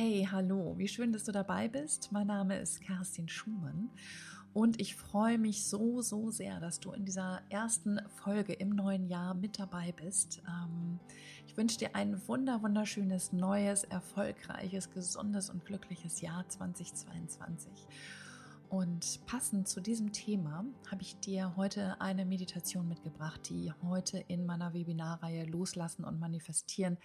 [0.00, 2.12] Hey, hallo, wie schön, dass du dabei bist.
[2.12, 3.90] Mein Name ist Kerstin Schumann
[4.52, 9.08] und ich freue mich so, so sehr, dass du in dieser ersten Folge im neuen
[9.08, 10.40] Jahr mit dabei bist.
[10.46, 11.00] Ähm,
[11.48, 17.72] ich wünsche dir ein wunder, wunderschönes, neues, erfolgreiches, gesundes und glückliches Jahr 2022.
[18.68, 24.46] Und passend zu diesem Thema habe ich dir heute eine Meditation mitgebracht, die heute in
[24.46, 26.98] meiner Webinarreihe Loslassen und Manifestieren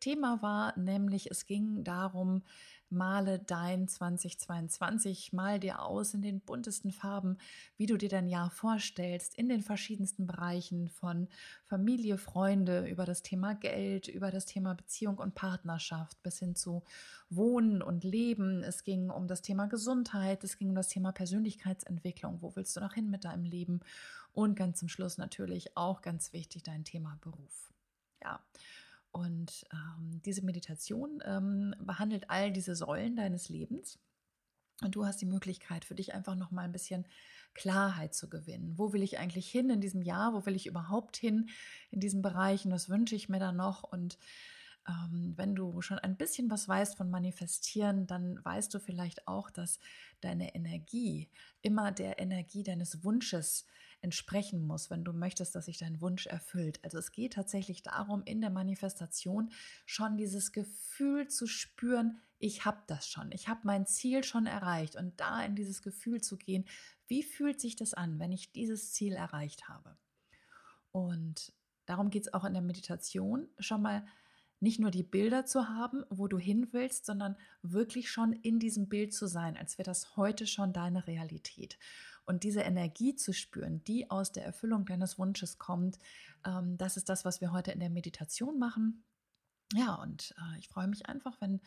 [0.00, 2.42] Thema war, nämlich es ging darum,
[2.90, 7.38] male dein 2022, mal dir aus in den buntesten Farben,
[7.76, 11.28] wie du dir dein Jahr vorstellst, in den verschiedensten Bereichen von
[11.64, 16.82] Familie, Freunde, über das Thema Geld, über das Thema Beziehung und Partnerschaft bis hin zu
[17.28, 18.64] Wohnen und Leben.
[18.64, 22.80] Es ging um das Thema Gesundheit, es ging um das Thema Persönlichkeitsentwicklung, wo willst du
[22.80, 23.80] noch hin mit deinem Leben
[24.32, 27.72] und ganz zum Schluss natürlich auch ganz wichtig dein Thema Beruf.
[28.22, 28.40] Ja.
[29.12, 33.98] Und ähm, diese Meditation ähm, behandelt all diese Säulen deines Lebens.
[34.82, 37.06] Und du hast die Möglichkeit für dich einfach noch mal ein bisschen
[37.54, 38.78] Klarheit zu gewinnen.
[38.78, 40.32] Wo will ich eigentlich hin in diesem Jahr?
[40.32, 41.50] Wo will ich überhaupt hin
[41.90, 42.72] in diesen Bereichen?
[42.72, 43.82] Was wünsche ich mir da noch?
[43.82, 44.18] Und
[44.88, 49.50] ähm, wenn du schon ein bisschen was weißt von Manifestieren, dann weißt du vielleicht auch,
[49.50, 49.80] dass
[50.20, 51.28] deine Energie
[51.60, 53.66] immer der Energie deines Wunsches
[54.02, 56.80] entsprechen muss, wenn du möchtest, dass sich dein Wunsch erfüllt.
[56.82, 59.50] Also es geht tatsächlich darum, in der Manifestation
[59.86, 64.96] schon dieses Gefühl zu spüren, ich habe das schon, ich habe mein Ziel schon erreicht
[64.96, 66.64] und da in dieses Gefühl zu gehen,
[67.06, 69.96] wie fühlt sich das an, wenn ich dieses Ziel erreicht habe.
[70.90, 71.52] Und
[71.84, 74.06] darum geht es auch in der Meditation, schon mal
[74.60, 78.88] nicht nur die Bilder zu haben, wo du hin willst, sondern wirklich schon in diesem
[78.88, 81.78] Bild zu sein, als wäre das heute schon deine Realität.
[82.30, 85.98] Und diese Energie zu spüren, die aus der Erfüllung deines Wunsches kommt,
[86.46, 89.02] ähm, das ist das, was wir heute in der Meditation machen.
[89.74, 91.60] Ja, und äh, ich freue mich einfach, wenn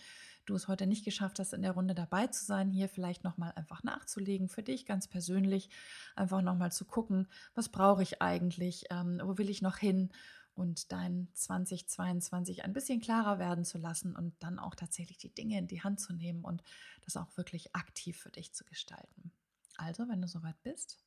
[0.45, 3.51] du es heute nicht geschafft hast, in der Runde dabei zu sein, hier vielleicht nochmal
[3.57, 5.69] einfach nachzulegen, für dich ganz persönlich,
[6.15, 10.13] einfach nochmal zu gucken, was brauche ich eigentlich, ähm, wo will ich noch hin
[10.53, 15.57] und dein 2022 ein bisschen klarer werden zu lassen und dann auch tatsächlich die Dinge
[15.59, 16.63] in die Hand zu nehmen und
[17.03, 19.33] das auch wirklich aktiv für dich zu gestalten.
[19.77, 20.99] Also, wenn du soweit bist,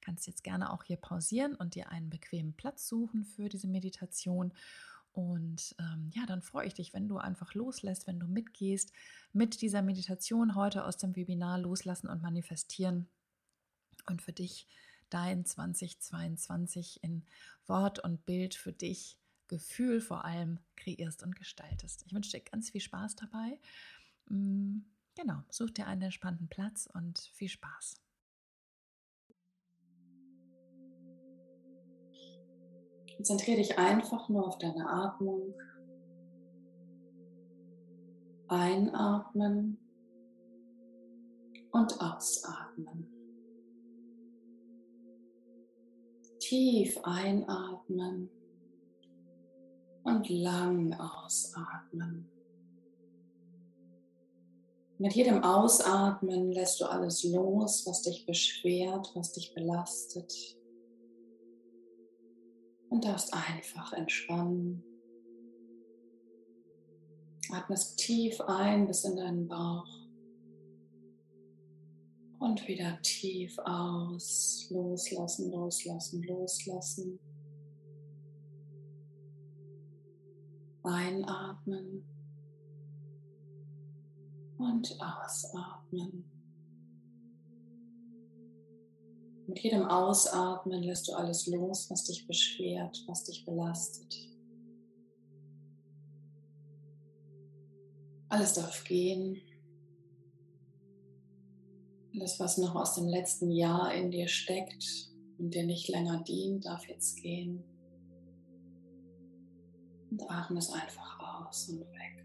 [0.00, 4.52] kannst jetzt gerne auch hier pausieren und dir einen bequemen Platz suchen für diese Meditation.
[5.12, 8.92] Und ähm, ja, dann freue ich dich, wenn du einfach loslässt, wenn du mitgehst
[9.32, 13.08] mit dieser Meditation heute aus dem Webinar Loslassen und Manifestieren
[14.06, 14.66] und für dich
[15.10, 17.24] dein 2022 in
[17.66, 22.04] Wort und Bild für dich, Gefühl vor allem kreierst und gestaltest.
[22.06, 23.58] Ich wünsche dir ganz viel Spaß dabei.
[24.30, 24.78] Mm,
[25.14, 28.00] genau, such dir einen entspannten Platz und viel Spaß.
[33.16, 35.54] Konzentriere dich einfach nur auf deine Atmung.
[38.48, 39.78] Einatmen
[41.70, 43.06] und ausatmen.
[46.40, 48.28] Tief einatmen
[50.02, 52.31] und lang ausatmen.
[55.02, 60.32] Mit jedem Ausatmen lässt du alles los, was dich beschwert, was dich belastet.
[62.88, 64.84] Und darfst einfach entspannen.
[67.50, 69.88] Atmest tief ein bis in deinen Bauch.
[72.38, 74.68] Und wieder tief aus.
[74.70, 77.18] Loslassen, loslassen, loslassen.
[80.84, 82.04] Einatmen
[84.62, 86.24] und ausatmen.
[89.46, 94.28] Mit jedem Ausatmen lässt du alles los, was dich beschwert, was dich belastet.
[98.28, 99.42] Alles darf gehen.
[102.14, 106.64] Alles, was noch aus dem letzten Jahr in dir steckt und dir nicht länger dient,
[106.64, 107.62] darf jetzt gehen.
[110.10, 112.21] Und atme es einfach aus und weg.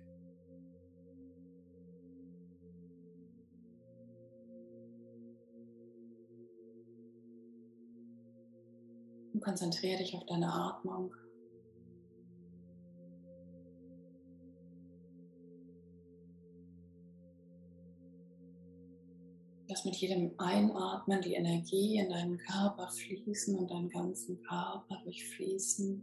[9.38, 11.14] Und konzentriere dich auf deine Atmung.
[19.68, 26.02] Lass mit jedem Einatmen die Energie in deinen Körper fließen und deinen ganzen Körper durchfließen.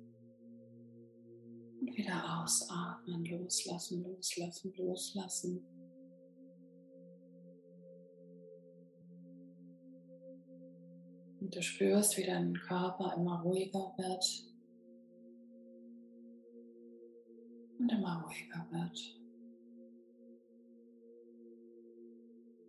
[1.81, 5.74] Und wieder ausatmen, loslassen, loslassen, loslassen.
[11.44, 14.25] Und du spürst, wie dein Körper immer ruhiger wird
[17.79, 19.20] und immer ruhiger wird.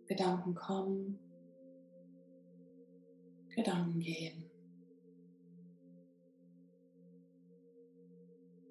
[0.06, 1.18] Gedanken kommen,
[3.48, 4.44] Gedanken gehen.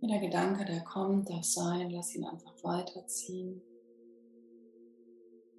[0.01, 3.59] Jeder Gedanke, der kommt, darf sein, lass ihn einfach weiterziehen,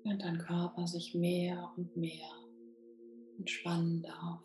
[0.05, 2.46] während dein Körper sich mehr und mehr
[3.39, 4.43] entspannen darf.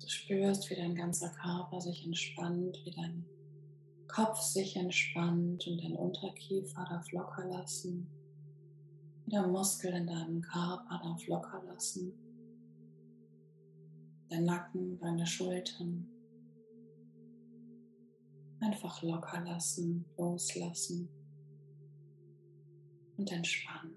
[0.00, 3.24] Du spürst, wie dein ganzer Körper sich entspannt, wie dein
[4.06, 8.06] Kopf sich entspannt und dein Unterkiefer darf locker lassen.
[9.26, 12.12] Jeder Muskel in deinem Körper darf locker lassen.
[14.28, 16.13] Dein Nacken, deine Schultern.
[18.64, 21.08] Einfach locker lassen, loslassen
[23.18, 23.94] und entspannen.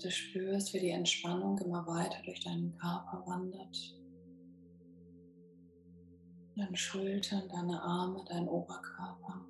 [0.00, 3.96] Du spürst, wie die Entspannung immer weiter durch deinen Körper wandert.
[6.54, 9.48] Deine Schultern, deine Arme, dein Oberkörper.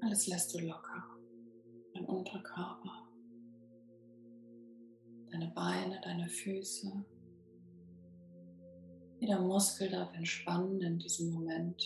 [0.00, 1.04] Alles lässt du locker.
[1.94, 3.06] Dein Unterkörper,
[5.30, 7.04] deine Beine, deine Füße.
[9.22, 11.80] Jeder Muskel darf entspannen in diesem Moment.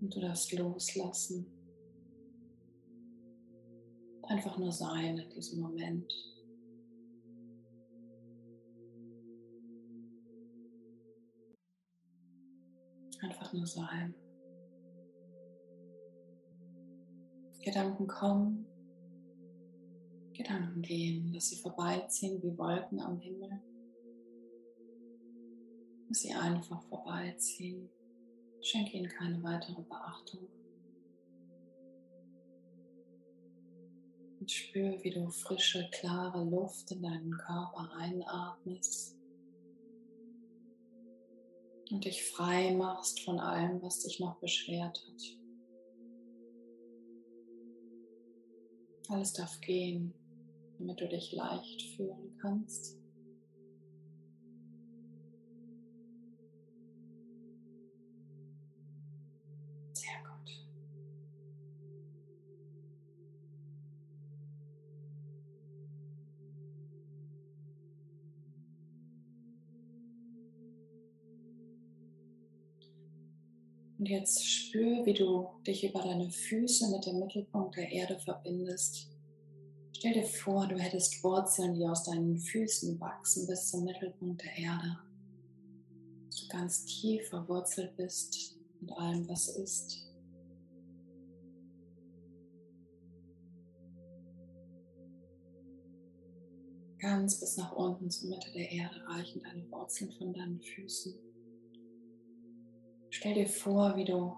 [0.00, 1.44] Und du darfst loslassen
[4.28, 6.12] einfach nur sein in diesem Moment.
[13.20, 14.14] Einfach nur sein.
[17.60, 18.66] Gedanken kommen,
[20.32, 23.60] Gedanken gehen, dass sie vorbeiziehen wie Wolken am Himmel.
[26.08, 27.88] Dass sie einfach vorbeiziehen.
[28.60, 30.48] Schenke ihnen keine weitere Beachtung.
[34.40, 39.16] Und spür, wie du frische, klare Luft in deinen Körper einatmest
[41.90, 45.22] und dich frei machst von allem, was dich noch beschwert hat.
[49.08, 50.14] Alles darf gehen,
[50.78, 52.98] damit du dich leicht fühlen kannst.
[74.04, 79.08] Und jetzt spür, wie du dich über deine Füße mit dem Mittelpunkt der Erde verbindest.
[79.96, 84.58] Stell dir vor, du hättest Wurzeln, die aus deinen Füßen wachsen bis zum Mittelpunkt der
[84.58, 84.98] Erde.
[86.26, 90.06] Dass du ganz tief verwurzelt bist mit allem, was ist.
[96.98, 101.23] Ganz bis nach unten zur Mitte der Erde reichen deine Wurzeln von deinen Füßen.
[103.16, 104.34] Stell dir vor, wie du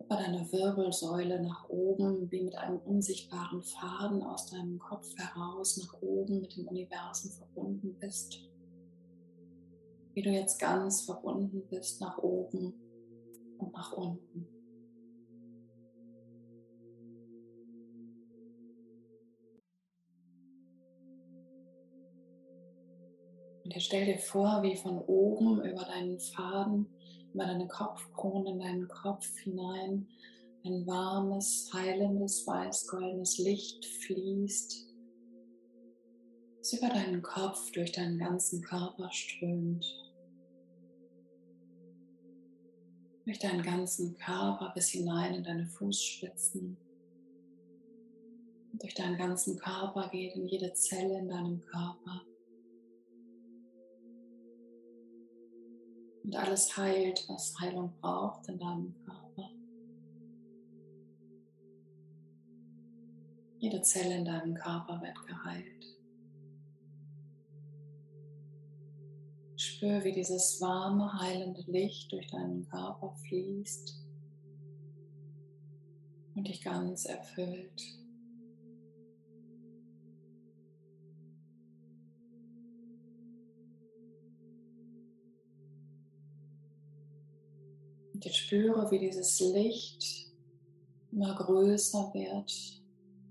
[0.00, 6.02] über deine Wirbelsäule nach oben, wie mit einem unsichtbaren Faden aus deinem Kopf heraus nach
[6.02, 8.40] oben mit dem Universum verbunden bist.
[10.14, 12.74] Wie du jetzt ganz verbunden bist nach oben
[13.58, 14.48] und nach unten.
[23.62, 26.97] Und jetzt stell dir vor, wie von oben über deinen Faden
[27.38, 30.08] über deine Kopfkrone in deinen Kopf hinein
[30.64, 34.92] ein warmes, heilendes, weiß-goldenes Licht fließt,
[36.58, 39.86] das über deinen Kopf durch deinen ganzen Körper strömt.
[43.24, 46.76] Durch deinen ganzen Körper bis hinein in deine Fußspitzen.
[48.72, 52.22] Durch deinen ganzen Körper geht in jede Zelle in deinem Körper.
[56.28, 59.50] Und alles heilt, was Heilung braucht in deinem Körper.
[63.60, 65.96] Jede Zelle in deinem Körper wird geheilt.
[69.56, 73.98] Spür, wie dieses warme, heilende Licht durch deinen Körper fließt
[76.34, 77.82] und dich ganz erfüllt.
[88.18, 90.32] Und jetzt spüre, wie dieses Licht
[91.12, 92.82] immer größer wird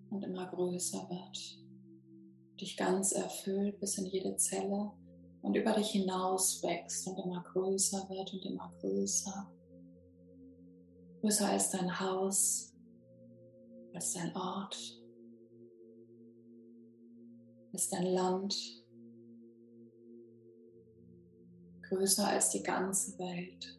[0.10, 1.60] und immer größer wird.
[2.62, 4.94] Dich ganz erfüllt bis in jede Zelle
[5.42, 9.52] und über dich hinaus wächst und immer größer wird und immer größer.
[11.20, 12.74] Größer als dein Haus,
[13.94, 15.04] als dein Ort,
[17.74, 18.86] als dein Land,
[21.82, 23.77] größer als die ganze Welt.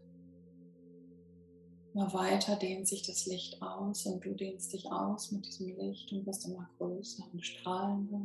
[1.99, 6.13] Immer weiter dehnt sich das Licht aus und du dehnst dich aus mit diesem Licht
[6.13, 8.21] und wirst immer größer und strahlender.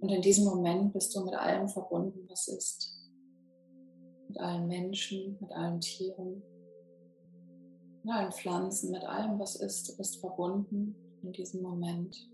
[0.00, 3.10] Und in diesem Moment bist du mit allem verbunden, was ist.
[4.28, 6.42] Mit allen Menschen, mit allen Tieren,
[8.02, 9.88] mit allen Pflanzen, mit allem, was ist.
[9.88, 12.28] Du bist verbunden in diesem Moment.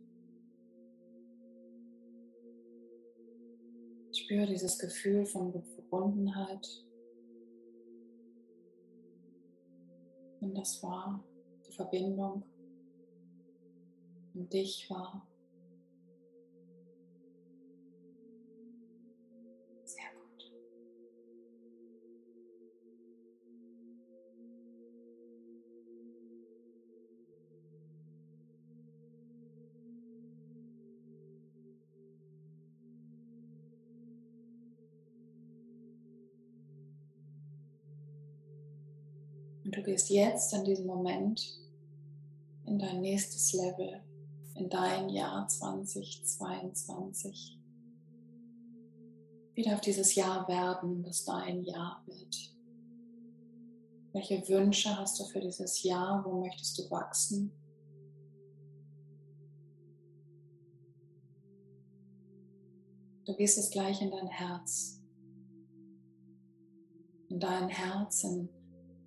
[4.12, 5.52] Spüre dieses Gefühl von
[5.92, 6.66] Verbundenheit.
[10.40, 11.22] Und das war
[11.66, 12.42] die Verbindung
[14.32, 15.26] und dich war.
[39.82, 41.58] Du gehst jetzt in diesem Moment
[42.66, 44.00] in dein nächstes Level,
[44.54, 47.58] in dein Jahr 2022.
[49.54, 52.54] Wieder auf dieses Jahr werden, das dein Jahr wird.
[54.12, 56.24] Welche Wünsche hast du für dieses Jahr?
[56.24, 57.50] Wo möchtest du wachsen?
[63.24, 65.00] Du gehst jetzt gleich in dein Herz.
[67.28, 68.48] In dein Herz, in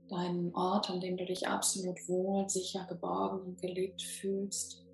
[0.10, 4.86] deinen Ort, an dem du dich absolut wohl, sicher, geborgen und geliebt fühlst.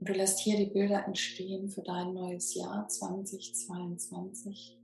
[0.00, 4.78] Und du lässt hier die Bilder entstehen für dein neues Jahr 2022.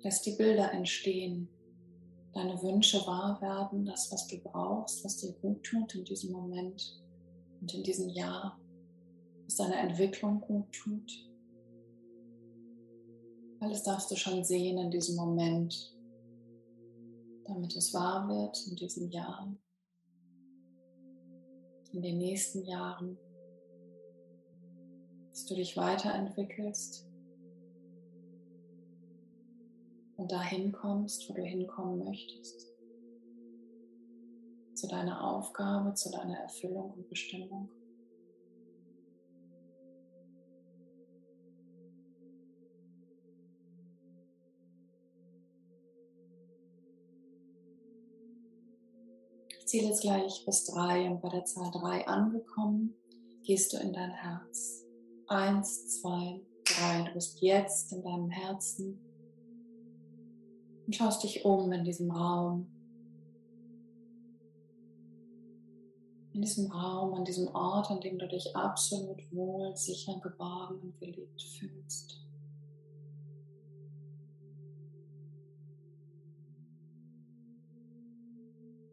[0.00, 1.48] Lässt die Bilder entstehen,
[2.34, 7.02] deine Wünsche wahr werden, das, was du brauchst, was dir gut tut in diesem Moment
[7.60, 8.58] und in diesem Jahr,
[9.44, 11.33] was deiner Entwicklung gut tut.
[13.64, 15.96] Alles darfst du schon sehen in diesem Moment,
[17.46, 19.56] damit es wahr wird in diesem Jahr,
[21.92, 23.16] in den nächsten Jahren,
[25.30, 27.08] dass du dich weiterentwickelst
[30.18, 32.70] und dahin kommst, wo du hinkommen möchtest,
[34.74, 37.70] zu deiner Aufgabe, zu deiner Erfüllung und Bestimmung.
[49.74, 52.94] Zähle jetzt gleich bis drei und bei der Zahl drei angekommen,
[53.42, 54.84] gehst du in dein Herz.
[55.26, 57.02] Eins, zwei, drei.
[57.02, 59.00] Du bist jetzt in deinem Herzen
[60.86, 62.70] und schaust dich um in diesem Raum.
[66.34, 71.00] In diesem Raum, an diesem Ort, an dem du dich absolut wohl, sicher, geborgen und
[71.00, 72.23] geliebt fühlst.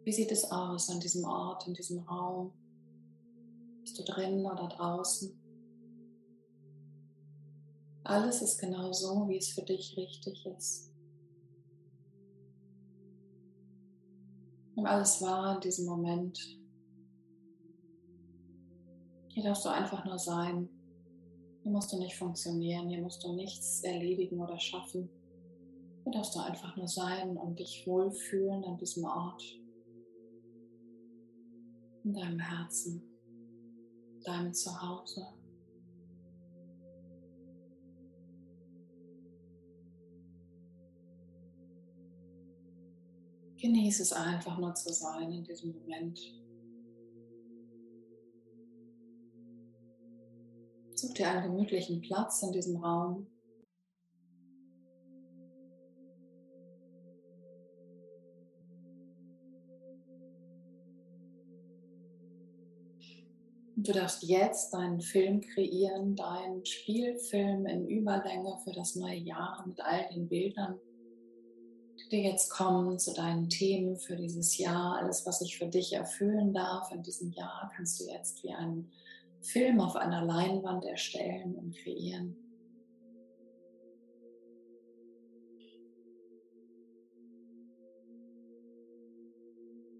[0.04, 2.52] Wie sieht es aus an diesem Ort, in diesem Raum?
[3.82, 5.40] Bist du drin oder draußen?
[8.04, 10.92] Alles ist genau so, wie es für dich richtig ist.
[14.76, 16.40] Nimm alles wahr in diesem Moment.
[19.28, 20.68] Hier darfst du einfach nur sein.
[21.62, 25.10] Hier musst du nicht funktionieren, hier musst du nichts erledigen oder schaffen.
[26.04, 29.61] Hier darfst du einfach nur sein und dich wohlfühlen an diesem Ort
[32.04, 33.04] in deinem Herzen,
[34.24, 35.28] deinem Zuhause.
[43.58, 46.20] Genieße es einfach nur zu sein in diesem Moment.
[50.96, 53.28] Such dir einen gemütlichen Platz in diesem Raum.
[63.84, 69.82] Du darfst jetzt deinen Film kreieren, deinen Spielfilm in Überlänge für das neue Jahr mit
[69.82, 70.80] all den Bildern,
[71.98, 74.98] die dir jetzt kommen zu deinen Themen für dieses Jahr.
[74.98, 78.92] Alles, was sich für dich erfüllen darf in diesem Jahr, kannst du jetzt wie einen
[79.42, 82.36] Film auf einer Leinwand erstellen und kreieren.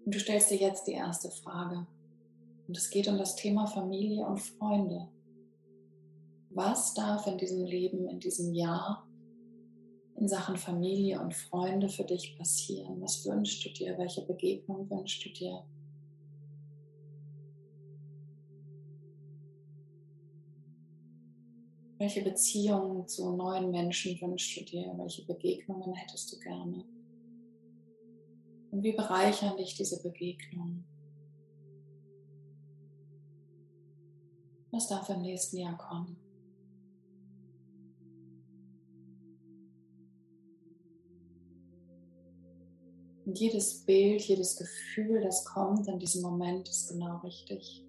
[0.04, 1.84] Und du stellst dir jetzt die erste Frage.
[2.72, 5.06] Und es geht um das Thema Familie und Freunde.
[6.48, 9.06] Was darf in diesem Leben, in diesem Jahr
[10.16, 12.98] in Sachen Familie und Freunde für dich passieren?
[13.02, 13.98] Was wünschst du dir?
[13.98, 15.62] Welche Begegnung wünschst du dir?
[21.98, 24.94] Welche Beziehungen zu neuen Menschen wünschst du dir?
[24.96, 26.86] Welche Begegnungen hättest du gerne?
[28.70, 30.86] Und wie bereichern dich diese Begegnungen?
[34.72, 36.16] Was darf im nächsten Jahr kommen?
[43.26, 47.84] Und jedes Bild, jedes Gefühl, das kommt in diesem Moment, ist genau richtig.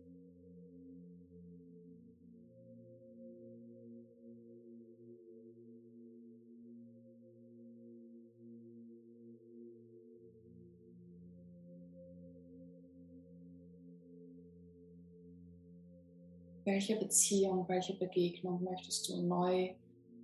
[16.74, 19.75] Welche Beziehung, welche Begegnung möchtest du neu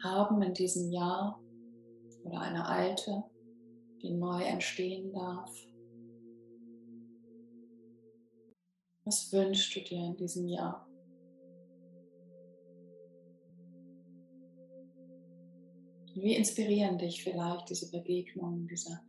[0.01, 1.39] haben in diesem Jahr
[2.23, 3.23] oder eine alte,
[4.01, 5.53] die neu entstehen darf?
[9.05, 10.89] Was wünschst du dir in diesem Jahr?
[16.15, 18.99] Wie inspirieren dich vielleicht diese Begegnungen, diese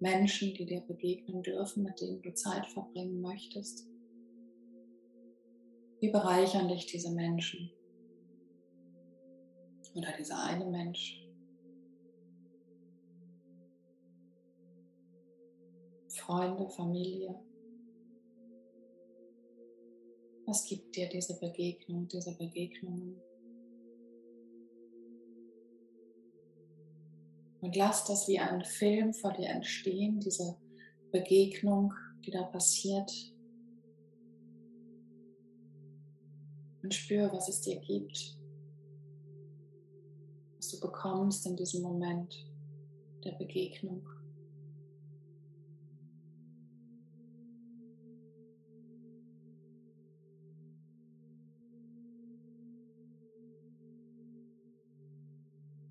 [0.00, 3.86] Menschen, die dir begegnen dürfen, mit denen du Zeit verbringen möchtest?
[6.00, 7.70] Wie bereichern dich diese Menschen?
[9.94, 11.26] Oder dieser eine Mensch?
[16.10, 17.34] Freunde, Familie?
[20.44, 23.20] Was gibt dir diese Begegnung, diese Begegnungen?
[27.60, 30.56] Und lass das wie ein Film vor dir entstehen, diese
[31.10, 33.10] Begegnung, die da passiert,
[36.86, 38.38] und spür, was es dir gibt,
[40.56, 42.46] was du bekommst in diesem Moment
[43.24, 44.08] der Begegnung.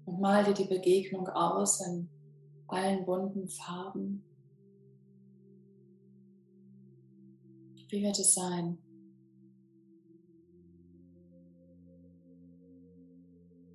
[0.06, 2.08] Und mal dir die Begegnung aus in
[2.68, 4.24] allen bunten Farben.
[7.90, 8.78] Wie wird es sein?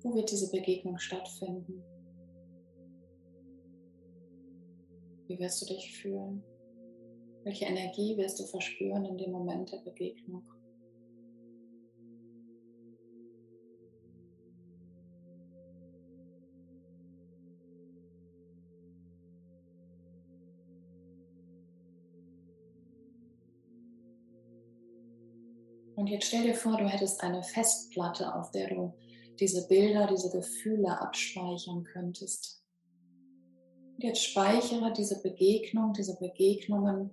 [0.03, 1.83] Wo wird diese Begegnung stattfinden?
[5.27, 6.43] Wie wirst du dich fühlen?
[7.43, 10.43] Welche Energie wirst du verspüren in dem Moment der Begegnung?
[25.95, 28.91] Und jetzt stell dir vor, du hättest eine Festplatte, auf der du
[29.41, 32.63] diese Bilder, diese Gefühle abspeichern könntest.
[33.95, 37.11] Und jetzt speichere diese Begegnung, diese Begegnungen,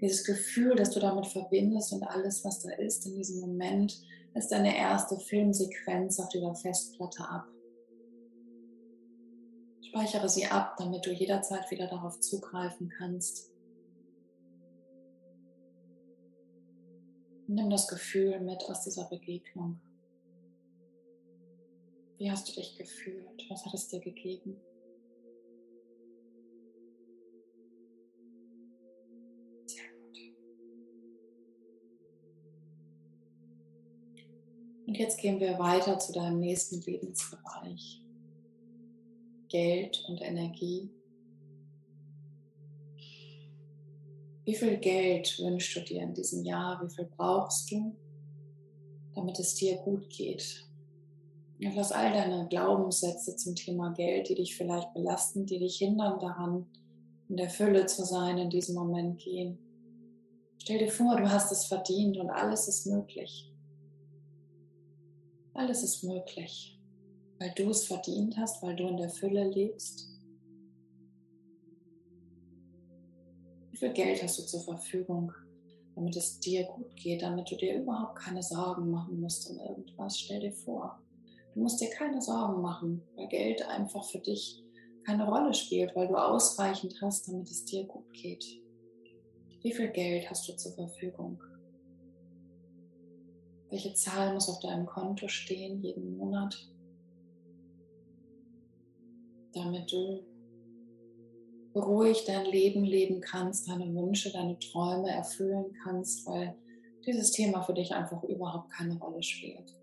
[0.00, 3.98] dieses Gefühl, das du damit verbindest und alles, was da ist in diesem Moment,
[4.34, 7.46] ist deine erste Filmsequenz auf dieser Festplatte ab.
[9.80, 13.50] Speichere sie ab, damit du jederzeit wieder darauf zugreifen kannst.
[17.46, 19.80] Nimm das Gefühl mit aus dieser Begegnung.
[22.22, 23.50] Wie hast du dich gefühlt?
[23.50, 24.56] Was hat es dir gegeben?
[29.66, 30.18] Sehr gut.
[34.86, 38.04] Und jetzt gehen wir weiter zu deinem nächsten Lebensbereich.
[39.48, 40.90] Geld und Energie.
[44.44, 46.80] Wie viel Geld wünschst du dir in diesem Jahr?
[46.84, 47.96] Wie viel brauchst du,
[49.12, 50.71] damit es dir gut geht?
[51.70, 56.66] Lass all deine Glaubenssätze zum Thema Geld, die dich vielleicht belasten, die dich hindern daran,
[57.28, 59.58] in der Fülle zu sein, in diesem Moment gehen.
[60.58, 63.52] Stell dir vor, du hast es verdient und alles ist möglich.
[65.54, 66.80] Alles ist möglich,
[67.38, 70.08] weil du es verdient hast, weil du in der Fülle lebst.
[73.70, 75.32] Wie viel Geld hast du zur Verfügung,
[75.94, 80.18] damit es dir gut geht, damit du dir überhaupt keine Sorgen machen musst um irgendwas?
[80.18, 81.01] Stell dir vor.
[81.54, 84.62] Du musst dir keine Sorgen machen, weil Geld einfach für dich
[85.04, 88.44] keine Rolle spielt, weil du ausreichend hast, damit es dir gut geht.
[89.62, 91.42] Wie viel Geld hast du zur Verfügung?
[93.70, 96.56] Welche Zahl muss auf deinem Konto stehen jeden Monat,
[99.52, 100.24] damit du
[101.72, 106.54] beruhigt dein Leben leben kannst, deine Wünsche, deine Träume erfüllen kannst, weil
[107.06, 109.74] dieses Thema für dich einfach überhaupt keine Rolle spielt.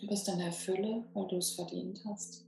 [0.00, 2.46] Du bist in der Fülle, weil du es verdient hast.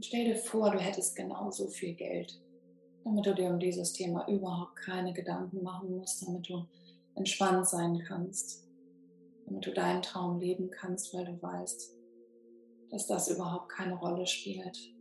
[0.00, 2.38] Stell dir vor, du hättest genauso viel Geld,
[3.04, 6.66] damit du dir um dieses Thema überhaupt keine Gedanken machen musst, damit du
[7.14, 8.68] entspannt sein kannst,
[9.46, 11.90] damit du deinen Traum leben kannst, weil du weißt,
[12.90, 14.95] dass das überhaupt keine Rolle spielt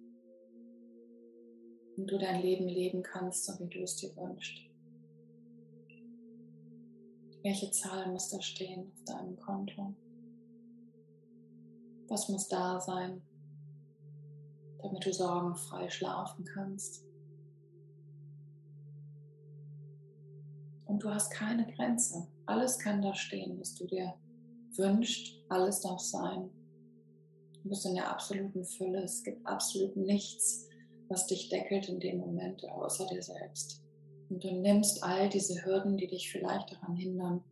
[1.97, 4.61] und du dein Leben leben kannst, so wie du es dir wünschst.
[7.43, 9.93] Welche Zahl muss da stehen auf deinem Konto?
[12.07, 13.21] Was muss da sein,
[14.81, 17.05] damit du sorgenfrei schlafen kannst?
[20.85, 22.27] Und du hast keine Grenze.
[22.45, 24.13] Alles kann da stehen, was du dir
[24.75, 25.43] wünschst.
[25.49, 26.49] Alles darf sein.
[27.61, 29.03] Du bist in der absoluten Fülle.
[29.03, 30.67] Es gibt absolut nichts,
[31.09, 33.83] was dich deckelt in dem Moment, außer dir selbst.
[34.29, 37.43] Und du nimmst all diese Hürden, die dich vielleicht daran hindern,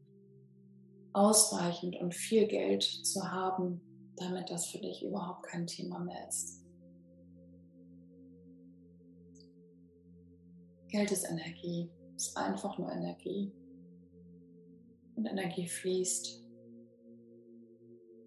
[1.14, 3.82] ausreichend und viel Geld zu haben,
[4.16, 6.64] damit das für dich überhaupt kein Thema mehr ist.
[10.88, 13.52] Geld ist Energie, ist einfach nur Energie.
[15.16, 16.44] Und Energie fließt.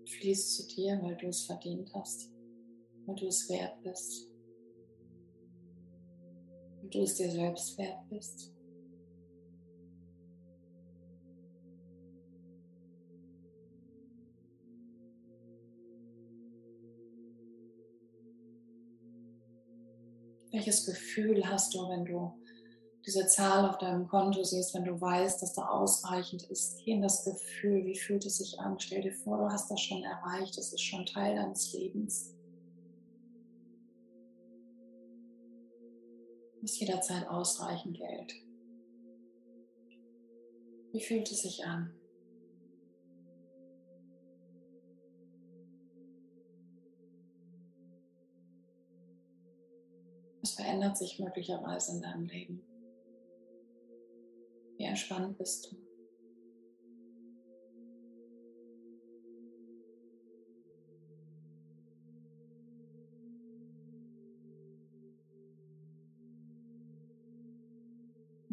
[0.04, 2.30] Fließt zu dir, weil du es verdient hast,
[3.06, 4.35] weil du es wert bist
[6.86, 8.52] und du es dir selbst wert bist.
[20.52, 22.32] Welches Gefühl hast du, wenn du
[23.04, 26.78] diese Zahl auf deinem Konto siehst, wenn du weißt, dass da ausreichend ist?
[26.84, 28.78] Geh in das Gefühl, wie fühlt es sich an?
[28.78, 32.35] Stell dir vor, du hast das schon erreicht, es ist schon Teil deines Lebens.
[36.66, 38.34] Ist jederzeit ausreichend Geld.
[40.90, 41.94] Wie fühlt es sich an?
[50.40, 52.62] Was verändert sich möglicherweise in deinem Leben?
[54.76, 55.85] Wie entspannt bist du?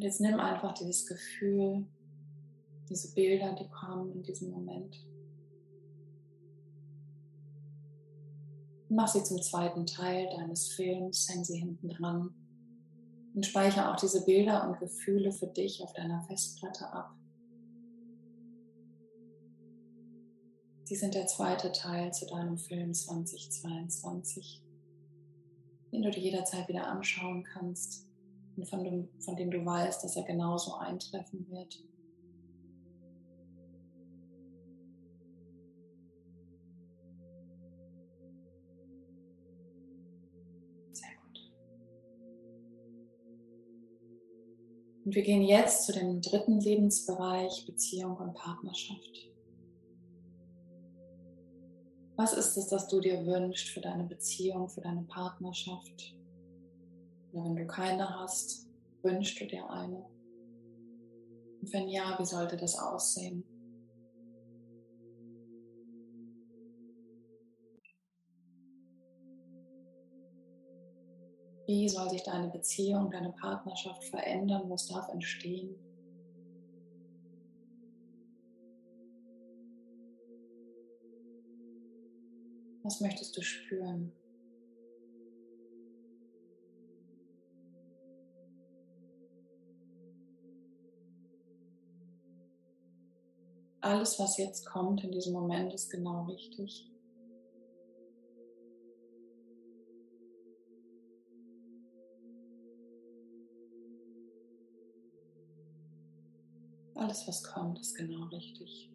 [0.04, 1.88] Und jetzt nimm einfach dieses Gefühl,
[2.90, 5.02] diese Bilder, die kommen in diesem Moment.
[8.90, 12.36] Mach sie zum zweiten Teil deines Films, häng sie hinten dran
[13.34, 17.16] und speichere auch diese Bilder und Gefühle für dich auf deiner Festplatte ab.
[20.84, 24.66] Sie sind der zweite Teil zu deinem Film 2022,
[25.94, 28.13] den du dir jederzeit wieder anschauen kannst
[28.56, 31.84] und von dem, von dem du weißt, dass er genauso eintreffen wird.
[40.92, 41.52] Sehr gut.
[45.06, 49.30] Und wir gehen jetzt zu dem dritten Lebensbereich Beziehung und Partnerschaft.
[52.16, 56.16] Was ist es, das du dir wünschst für deine Beziehung, für deine Partnerschaft?
[57.34, 58.68] Oder wenn du keine hast,
[59.02, 60.06] wünschst du dir eine?
[61.62, 63.44] Und wenn ja, wie sollte das aussehen?
[71.66, 74.70] Wie soll sich deine Beziehung, deine Partnerschaft verändern?
[74.70, 75.76] Was darf entstehen?
[82.84, 84.12] Was möchtest du spüren?
[93.84, 96.90] Alles, was jetzt kommt in diesem Moment, ist genau richtig.
[106.96, 108.90] Alles, was kommt, ist genau richtig.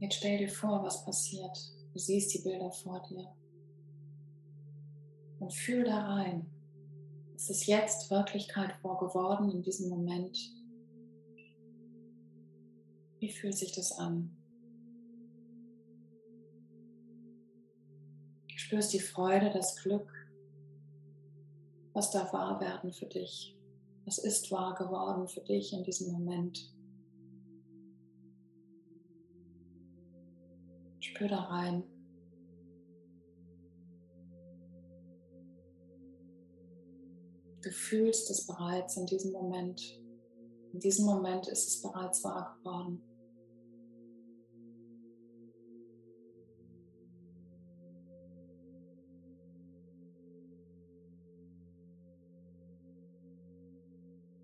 [0.00, 1.56] Jetzt stell dir vor, was passiert.
[1.92, 3.32] Du siehst die Bilder vor dir.
[5.38, 6.53] Und fühl da rein.
[7.36, 10.38] Es ist jetzt Wirklichkeit vorgeworden in diesem Moment.
[13.18, 14.36] Wie fühlt sich das an?
[18.54, 20.10] Spürst die Freude, das Glück,
[21.92, 23.56] was darf wahr werden für dich?
[24.04, 26.74] Was ist wahr geworden für dich in diesem Moment?
[31.00, 31.84] Spür da rein.
[37.64, 39.98] Du fühlst es bereits in diesem Moment.
[40.74, 43.02] In diesem Moment ist es bereits wahr geworden.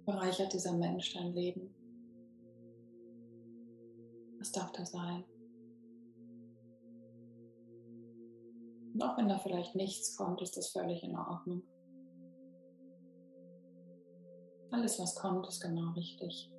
[0.07, 1.75] Bereichert dieser Mensch dein Leben?
[4.39, 5.25] Was darf da sein?
[8.95, 11.63] Und auch wenn da vielleicht nichts kommt, ist das völlig in Ordnung.
[14.71, 16.51] Alles, was kommt, ist genau richtig.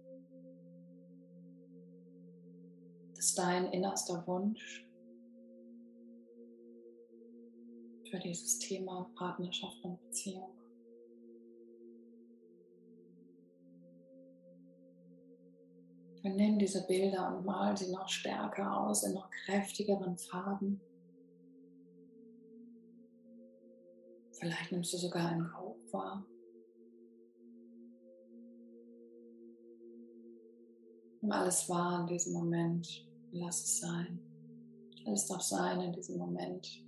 [3.16, 4.86] Das ist dein innerster Wunsch
[8.10, 10.52] für dieses Thema Partnerschaft und Beziehung.
[16.24, 20.82] Und nimm diese Bilder und mal sie noch stärker aus in noch kräftigeren Farben.
[24.34, 26.26] Vielleicht nimmst du sogar einen Geruch wahr.
[31.22, 33.06] Nimm alles wahr in diesem Moment.
[33.32, 34.20] Lass es sein.
[35.06, 36.84] Alles darf sein in diesem Moment.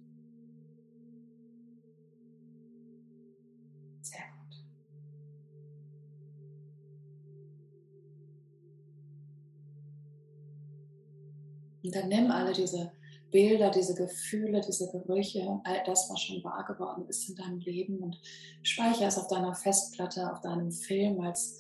[11.84, 12.91] Und dann nimm alle diese
[13.32, 18.00] Bilder, diese Gefühle, diese Gerüche, all das, was schon wahr geworden ist in deinem Leben
[18.00, 18.19] und
[18.62, 21.60] speichere es auf deiner Festplatte, auf deinem Film als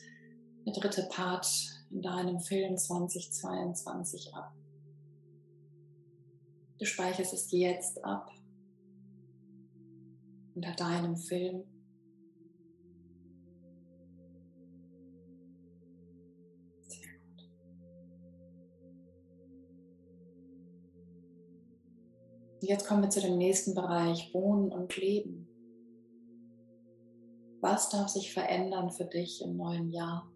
[0.65, 1.45] der dritte Part
[1.93, 4.53] in deinem Film 2022 ab.
[6.79, 8.31] Du speicherst es jetzt ab
[10.55, 11.63] unter deinem Film
[22.65, 25.49] Jetzt kommen wir zu dem nächsten Bereich, Wohnen und Leben.
[27.59, 30.32] Was darf sich verändern für dich im neuen Jahr?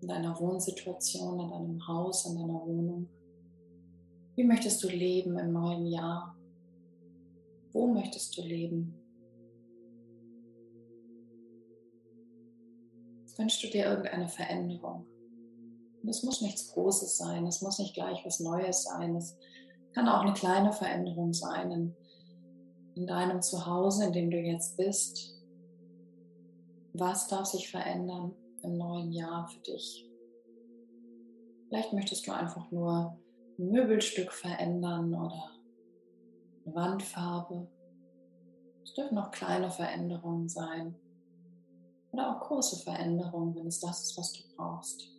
[0.00, 3.08] In deiner Wohnsituation, in deinem Haus, in deiner Wohnung?
[4.34, 6.36] Wie möchtest du leben im neuen Jahr?
[7.72, 8.94] Wo möchtest du leben?
[13.38, 15.06] Wünschst du dir irgendeine Veränderung?
[16.08, 19.36] es muss nichts Großes sein, es muss nicht gleich was Neues sein, es
[19.92, 21.96] kann auch eine kleine Veränderung sein in,
[22.94, 25.34] in deinem Zuhause, in dem du jetzt bist.
[26.92, 30.08] Was darf sich verändern im neuen Jahr für dich?
[31.68, 33.18] Vielleicht möchtest du einfach nur
[33.58, 35.50] ein Möbelstück verändern oder
[36.64, 37.68] eine Wandfarbe.
[38.84, 40.94] Es dürfen auch kleine Veränderungen sein
[42.12, 45.10] oder auch große Veränderungen, wenn es das ist, was du brauchst.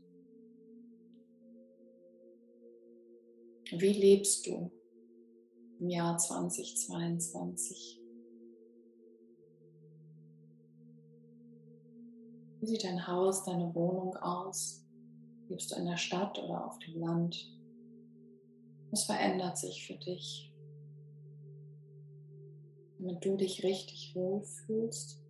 [3.72, 4.72] Wie lebst du
[5.80, 8.07] im Jahr 2022?
[12.68, 14.86] Wie sieht dein Haus, deine Wohnung aus?
[15.48, 17.50] Lebst du in der Stadt oder auf dem Land?
[18.92, 20.54] Was verändert sich für dich?
[23.00, 25.24] Damit du dich richtig wohlfühlst,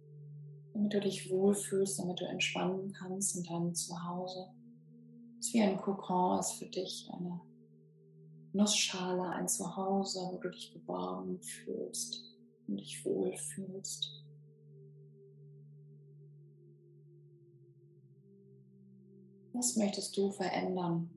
[0.74, 4.48] damit du dich wohlfühlst, damit du entspannen kannst in deinem Zuhause.
[5.40, 7.40] Es ist wie ein Kokon ist für dich eine
[8.54, 12.36] Nussschale, ein Zuhause, wo du dich geborgen fühlst
[12.68, 14.27] und dich wohlfühlst.
[19.58, 21.10] Was möchtest du verändern?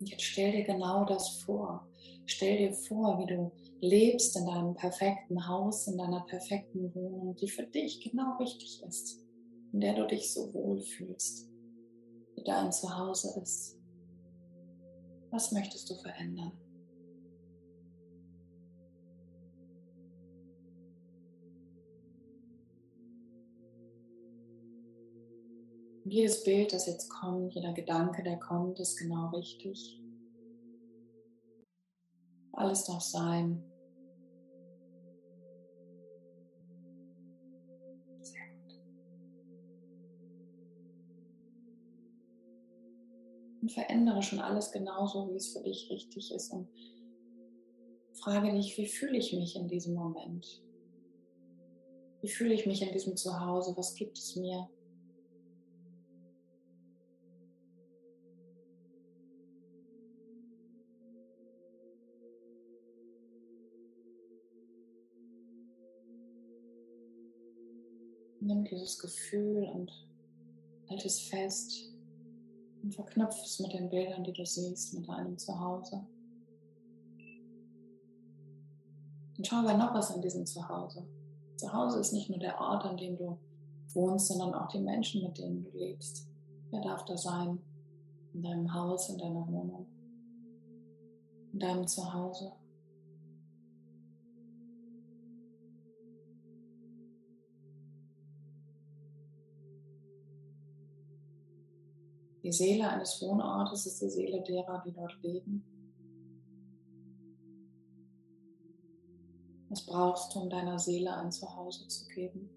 [0.00, 1.88] Jetzt stell dir genau das vor.
[2.26, 7.48] Stell dir vor, wie du lebst in deinem perfekten Haus, in deiner perfekten Wohnung, die
[7.48, 9.26] für dich genau richtig ist
[9.76, 11.50] in der du dich so wohl fühlst,
[12.34, 13.78] wie dein Zuhause ist.
[15.30, 16.52] Was möchtest du verändern?
[26.08, 30.00] Jedes Bild, das jetzt kommt, jeder Gedanke, der kommt, ist genau richtig.
[32.52, 33.62] Alles darf sein.
[43.66, 46.68] und verändere schon alles genauso, wie es für dich richtig ist und
[48.12, 50.62] frage dich, wie fühle ich mich in diesem Moment?
[52.22, 53.76] Wie fühle ich mich in diesem Zuhause?
[53.76, 54.68] Was gibt es mir?
[68.46, 69.90] Nimm dieses Gefühl und
[70.88, 71.92] halt es fest
[72.80, 76.06] und verknüpfe es mit den Bildern, die du siehst, mit deinem Zuhause.
[79.36, 81.04] Und schau, wer noch was in diesem Zuhause.
[81.56, 83.36] Zuhause ist nicht nur der Ort, an dem du
[83.94, 86.28] wohnst, sondern auch die Menschen, mit denen du lebst.
[86.70, 87.58] Wer darf da sein?
[88.32, 89.86] In deinem Haus, in deiner Wohnung,
[91.52, 92.52] in deinem Zuhause.
[102.46, 105.64] Die Seele eines Wohnortes ist die Seele derer, die dort leben.
[109.68, 112.48] Was brauchst du, um deiner Seele ein Zuhause zu geben?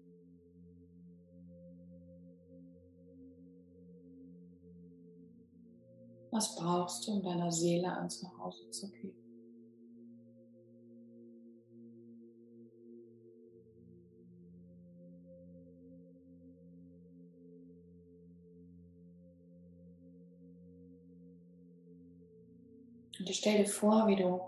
[6.30, 9.19] Was brauchst du, um deiner Seele ein Zuhause zu geben?
[23.30, 24.40] Und stell dir vor, wie du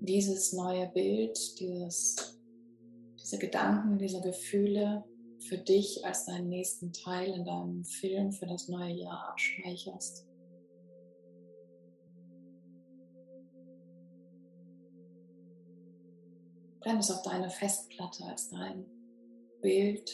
[0.00, 2.40] dieses neue Bild, dieses,
[3.20, 5.04] diese Gedanken, diese Gefühle
[5.38, 10.26] für dich als deinen nächsten Teil in deinem Film für das neue Jahr abspeicherst.
[16.80, 18.86] Brenn es auf deine Festplatte als dein
[19.60, 20.10] Bild,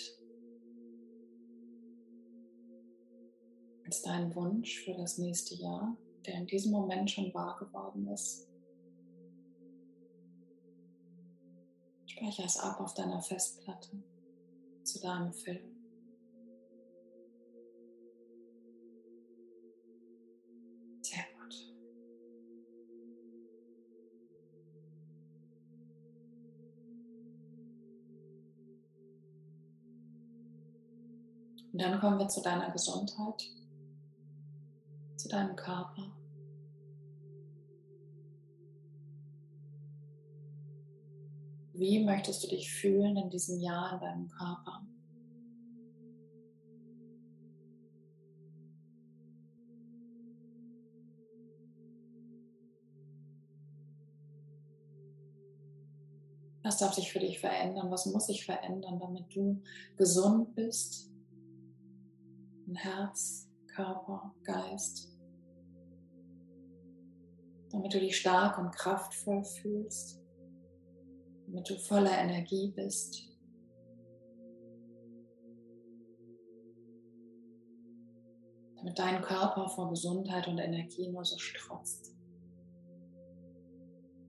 [3.85, 5.97] als dein Wunsch für das nächste Jahr,
[6.29, 8.47] der in diesem Moment schon wahr geworden ist.
[12.07, 14.03] Speichere es ab auf deiner Festplatte
[14.85, 15.79] zu deinem Film.
[31.79, 33.53] Und dann kommen wir zu deiner Gesundheit,
[35.17, 36.08] zu deinem Körper.
[41.79, 44.85] Wie möchtest du dich fühlen in diesem Jahr in deinem Körper?
[56.65, 57.93] Was darf sich für dich verändern?
[57.93, 59.63] Was muss sich verändern, damit du
[59.97, 61.13] gesund bist,
[62.67, 65.17] in Herz, Körper, Geist,
[67.71, 70.21] damit du dich stark und kraftvoll fühlst,
[71.49, 73.29] damit du voller Energie bist.
[78.79, 82.15] damit dein Körper vor Gesundheit und Energie nur so strotzt.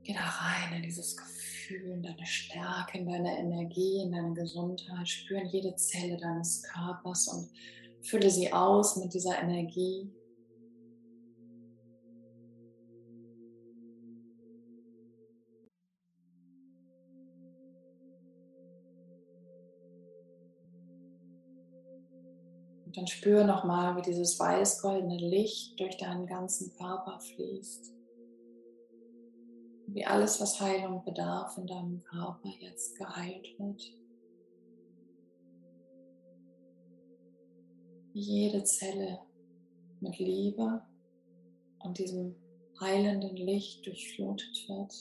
[0.03, 5.07] Geh da rein in dieses Gefühl, in deine Stärke, in deine Energie, in deine Gesundheit.
[5.07, 7.49] Spüren jede Zelle deines Körpers und
[8.01, 10.09] Fülle sie aus mit dieser Energie.
[22.99, 27.93] Dann spüre nochmal, wie dieses weiß-goldene Licht durch deinen ganzen Körper fließt.
[29.87, 33.95] Wie alles, was Heilung bedarf in deinem Körper, jetzt geheilt wird.
[38.11, 39.19] jede Zelle
[40.01, 40.81] mit Liebe
[41.79, 42.35] und diesem
[42.81, 44.93] heilenden Licht durchflutet wird.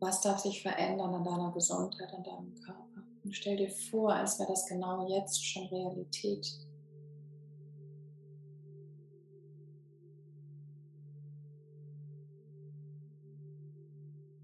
[0.00, 3.04] Was darf sich verändern an deiner Gesundheit, an deinem Körper?
[3.22, 6.46] Und stell dir vor, als wäre das genau jetzt schon Realität.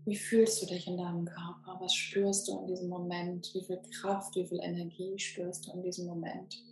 [0.05, 1.79] Wie fühlst du dich in deinem Körper?
[1.81, 3.51] Was spürst du in diesem Moment?
[3.55, 6.63] Wie viel Kraft, wie viel Energie spürst du in diesem Moment?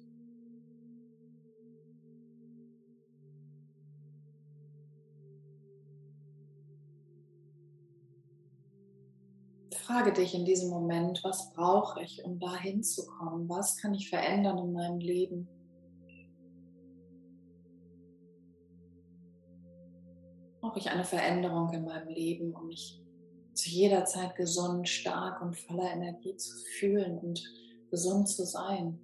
[9.86, 13.50] Frage dich in diesem Moment, was brauche ich, um da hinzukommen?
[13.50, 15.46] Was kann ich verändern in meinem Leben?
[20.62, 23.04] Brauche ich eine Veränderung in meinem Leben, um mich
[23.52, 27.44] zu jeder Zeit gesund, stark und voller Energie zu fühlen und
[27.90, 28.98] gesund zu sein.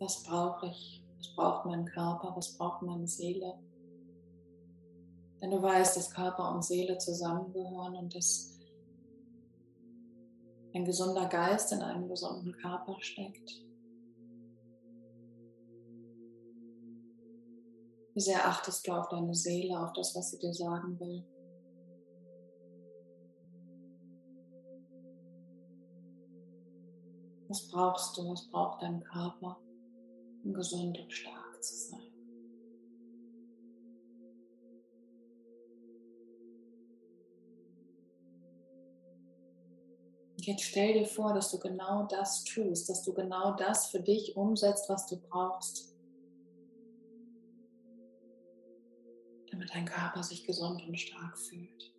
[0.00, 1.04] Was brauche ich?
[1.18, 2.32] Was braucht mein Körper?
[2.34, 3.58] Was braucht meine Seele?
[5.48, 8.54] Denn du weißt, dass Körper und Seele zusammengehören und dass
[10.74, 13.64] ein gesunder Geist in einem gesunden Körper steckt.
[18.12, 21.24] Wie sehr achtest du auf deine Seele, auf das, was sie dir sagen will?
[27.48, 28.30] Was brauchst du?
[28.30, 29.58] Was braucht dein Körper,
[30.44, 32.07] um gesund und stark zu sein?
[40.48, 44.34] Jetzt stell dir vor, dass du genau das tust, dass du genau das für dich
[44.34, 45.94] umsetzt, was du brauchst.
[49.50, 51.94] Damit dein Körper sich gesund und stark fühlt.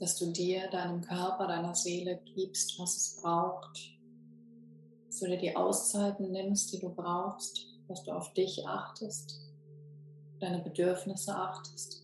[0.00, 3.96] Dass du dir, deinem Körper, deiner Seele gibst, was es braucht.
[5.06, 9.40] Dass du dir die Auszeiten nimmst, die du brauchst, dass du auf dich achtest,
[10.40, 12.03] deine Bedürfnisse achtest.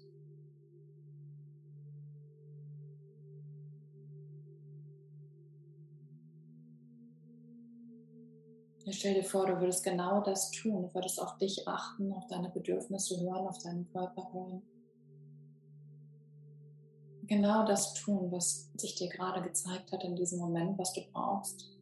[8.92, 10.82] Stell dir vor, du würdest genau das tun.
[10.82, 14.62] Du würdest auf dich achten, auf deine Bedürfnisse hören, auf deinen Körper hören.
[17.26, 21.78] Genau das tun, was sich dir gerade gezeigt hat in diesem Moment, was du brauchst.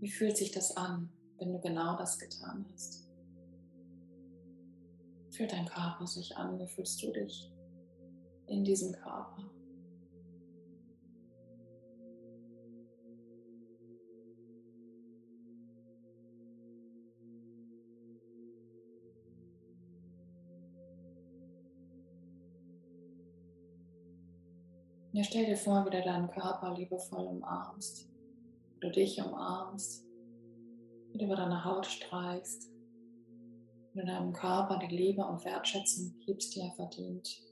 [0.00, 3.08] Wie fühlt sich das an, wenn du genau das getan hast?
[5.30, 6.58] Fühlt dein Körper sich an?
[6.58, 7.50] Wie fühlst du dich
[8.46, 9.50] in diesem Körper?
[25.18, 28.08] Ja, stell dir vor, wie du deinen Körper liebevoll umarmst,
[28.74, 30.06] wie du dich umarmst,
[31.10, 32.70] wie du über deine Haut streichst,
[33.92, 37.42] wie du deinem Körper die Liebe und Wertschätzung gibst, die er verdient.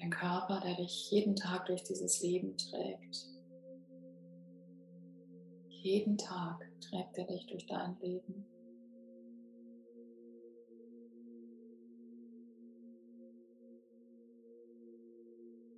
[0.00, 3.28] Ein Körper, der dich jeden Tag durch dieses Leben trägt.
[5.68, 8.44] Jeden Tag trägt er dich durch dein Leben.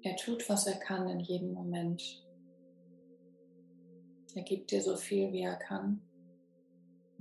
[0.02, 2.24] Er tut, was er kann in jedem Moment.
[4.34, 6.00] Er gibt dir so viel, wie er kann.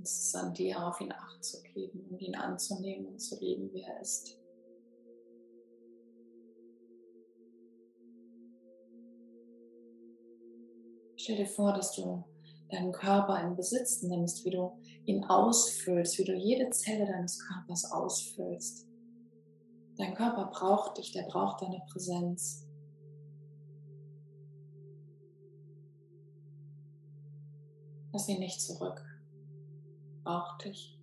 [0.00, 3.72] Es ist an dir, auf ihn acht zu geben und ihn anzunehmen und zu lieben,
[3.72, 4.38] wie er ist.
[11.16, 12.24] Stell dir vor, dass du
[12.70, 17.90] deinen Körper in Besitz nimmst, wie du ihn ausfüllst, wie du jede Zelle deines Körpers
[17.90, 18.86] ausfüllst.
[19.96, 22.67] Dein Körper braucht dich, der braucht deine Präsenz.
[28.18, 29.00] Lass ihn nicht zurück.
[30.24, 30.98] Braucht dich.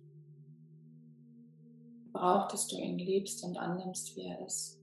[2.12, 4.78] Braucht, dass du ihn liebst und annimmst, wie er ist.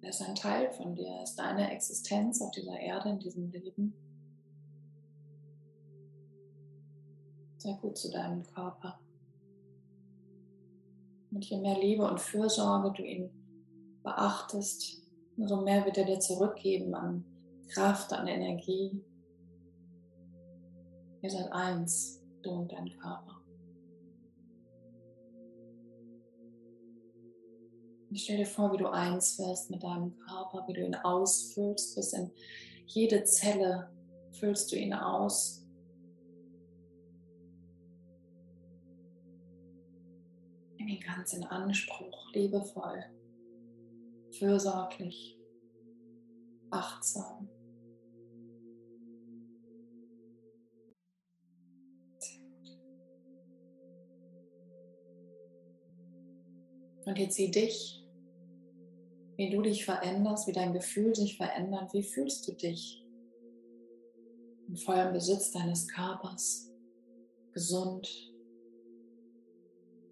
[0.00, 1.06] Er ist ein Teil von dir.
[1.06, 3.94] Er ist deine Existenz auf dieser Erde, in diesem Leben.
[7.58, 8.98] Sei gut zu deinem Körper.
[11.30, 13.30] Und je mehr Liebe und Fürsorge du ihn
[14.02, 15.00] beachtest,
[15.36, 17.24] umso mehr wird er dir zurückgeben an
[17.68, 19.00] Kraft, an Energie,
[21.22, 23.40] Ihr seid eins, du und dein Körper.
[28.10, 31.94] Und stell dir vor, wie du eins wirst mit deinem Körper, wie du ihn ausfüllst,
[31.94, 32.32] bis in
[32.86, 33.90] jede Zelle
[34.32, 35.64] füllst du ihn aus.
[40.76, 43.04] Nimm ihn ganz in Anspruch, liebevoll,
[44.32, 45.38] fürsorglich,
[46.70, 47.48] achtsam.
[57.04, 58.02] Und jetzt sieh dich,
[59.36, 61.92] wie du dich veränderst, wie dein Gefühl sich verändert.
[61.92, 63.04] Wie fühlst du dich?
[64.68, 66.70] Im vollen Besitz deines Körpers,
[67.52, 68.08] gesund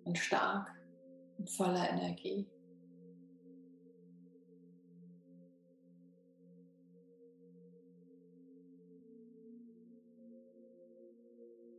[0.04, 0.68] und stark
[1.38, 2.46] und voller Energie.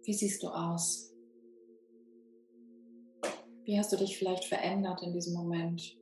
[0.03, 1.10] Wie siehst du aus?
[3.71, 5.97] Wie hast du dich vielleicht verändert in diesem Moment?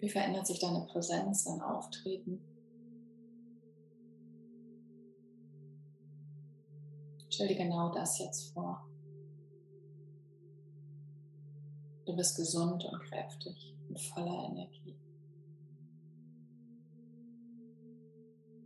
[0.00, 2.42] Wie verändert sich deine Präsenz, dein Auftreten?
[7.30, 8.86] Stell dir genau das jetzt vor.
[12.04, 14.94] Du bist gesund und kräftig und voller Energie.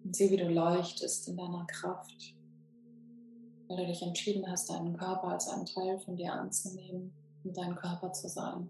[0.03, 2.35] Und sieh, wie du leuchtest in deiner Kraft
[3.73, 7.12] weil du dich entschieden hast, deinen Körper als einen Teil von dir anzunehmen
[7.43, 8.68] und dein Körper zu sein.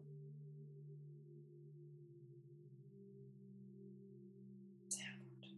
[4.88, 5.54] Sehr gut.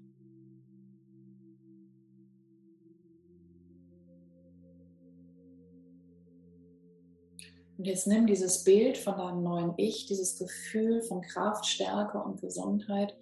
[7.76, 12.40] Und jetzt nimm dieses Bild von deinem neuen Ich, dieses Gefühl von Kraft, Stärke und
[12.40, 13.14] Gesundheit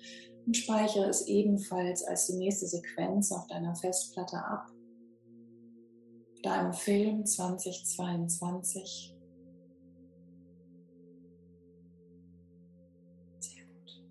[0.47, 4.70] und speichere es ebenfalls als die nächste Sequenz auf deiner Festplatte ab
[6.43, 9.16] deinem Film 2022.
[13.38, 14.05] Sehr gut.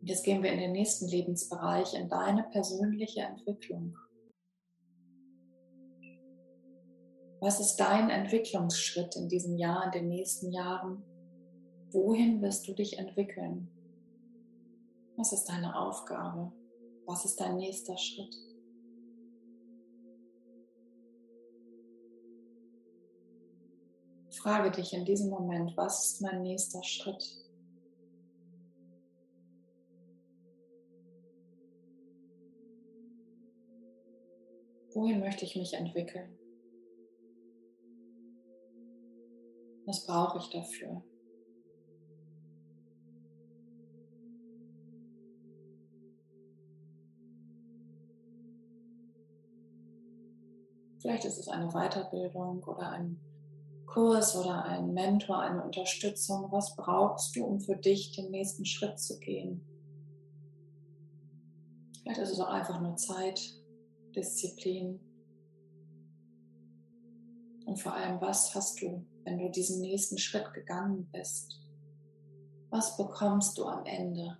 [0.00, 3.96] Und jetzt gehen wir in den nächsten Lebensbereich, in deine persönliche Entwicklung.
[7.40, 11.02] Was ist dein Entwicklungsschritt in diesem Jahr, in den nächsten Jahren?
[11.90, 13.68] Wohin wirst du dich entwickeln?
[15.20, 16.50] Was ist deine Aufgabe?
[17.04, 18.34] Was ist dein nächster Schritt?
[24.30, 27.22] Frage dich in diesem Moment, was ist mein nächster Schritt?
[34.94, 36.38] Wohin möchte ich mich entwickeln?
[39.84, 41.02] Was brauche ich dafür?
[51.00, 53.18] Vielleicht ist es eine Weiterbildung oder ein
[53.86, 56.52] Kurs oder ein Mentor, eine Unterstützung.
[56.52, 59.64] Was brauchst du, um für dich den nächsten Schritt zu gehen?
[62.02, 63.40] Vielleicht ist es auch einfach nur Zeit,
[64.14, 65.00] Disziplin.
[67.64, 71.60] Und vor allem, was hast du, wenn du diesen nächsten Schritt gegangen bist?
[72.68, 74.38] Was bekommst du am Ende?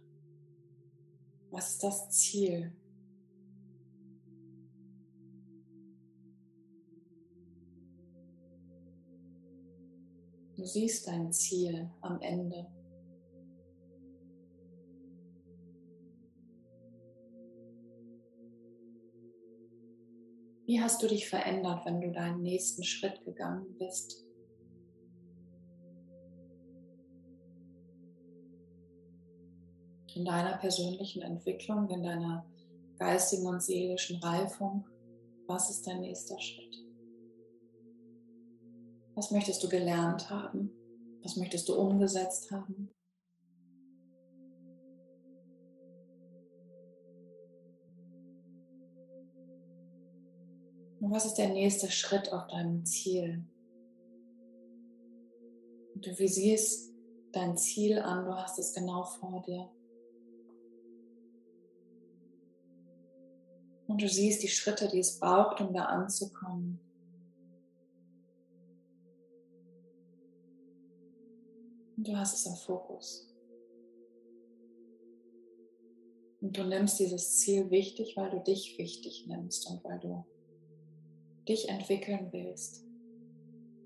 [1.51, 2.73] Was ist das Ziel?
[10.61, 12.67] Du siehst dein Ziel am Ende.
[20.67, 24.27] Wie hast du dich verändert, wenn du deinen nächsten Schritt gegangen bist?
[30.15, 32.45] In deiner persönlichen Entwicklung, in deiner
[32.99, 34.87] geistigen und seelischen Reifung,
[35.47, 36.80] was ist dein nächster Schritt?
[39.15, 40.71] Was möchtest du gelernt haben?
[41.23, 42.91] Was möchtest du umgesetzt haben?
[51.01, 53.45] Und was ist der nächste Schritt auf deinem Ziel?
[55.95, 56.93] Und du visierst
[57.33, 59.71] dein Ziel an, du hast es genau vor dir.
[63.87, 66.81] Und du siehst die Schritte, die es braucht, um da anzukommen.
[72.01, 73.29] Und du hast es im Fokus.
[76.41, 80.25] Und du nimmst dieses Ziel wichtig, weil du dich wichtig nimmst und weil du
[81.47, 82.87] dich entwickeln willst.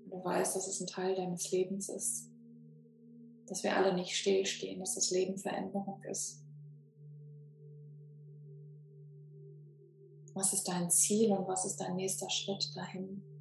[0.05, 2.29] Und du weißt, dass es ein Teil deines Lebens ist.
[3.47, 6.41] Dass wir alle nicht stillstehen, dass das Leben Veränderung ist.
[10.33, 13.34] Was ist dein Ziel und was ist dein nächster Schritt dahin?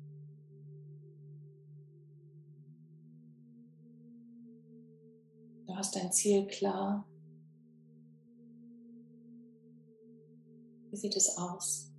[5.75, 7.05] Du hast dein Ziel klar.
[10.89, 11.91] Wie sieht es aus?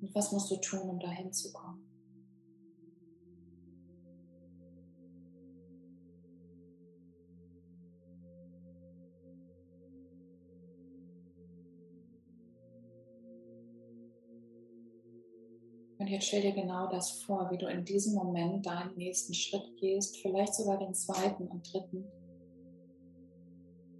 [0.00, 1.79] Und was musst du tun, um dahin zu kommen?
[16.08, 20.16] Jetzt stell dir genau das vor, wie du in diesem Moment deinen nächsten Schritt gehst,
[20.18, 22.06] vielleicht sogar den zweiten und dritten.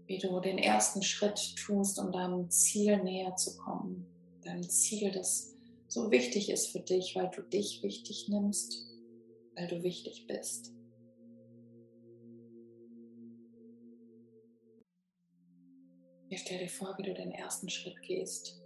[0.06, 4.06] Wie du den ersten Schritt tust, um deinem Ziel näher zu kommen.
[4.42, 5.54] Deinem Ziel, das
[5.88, 8.86] so wichtig ist für dich, weil du dich wichtig nimmst,
[9.54, 10.72] weil du wichtig bist.
[16.28, 18.59] Jetzt stell dir vor, wie du den ersten Schritt gehst.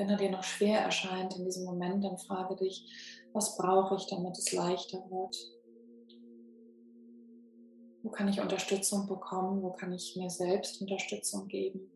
[0.00, 2.86] Wenn er dir noch schwer erscheint in diesem Moment, dann frage dich,
[3.34, 5.36] was brauche ich, damit es leichter wird?
[8.02, 9.62] Wo kann ich Unterstützung bekommen?
[9.62, 11.90] Wo kann ich mir selbst Unterstützung geben?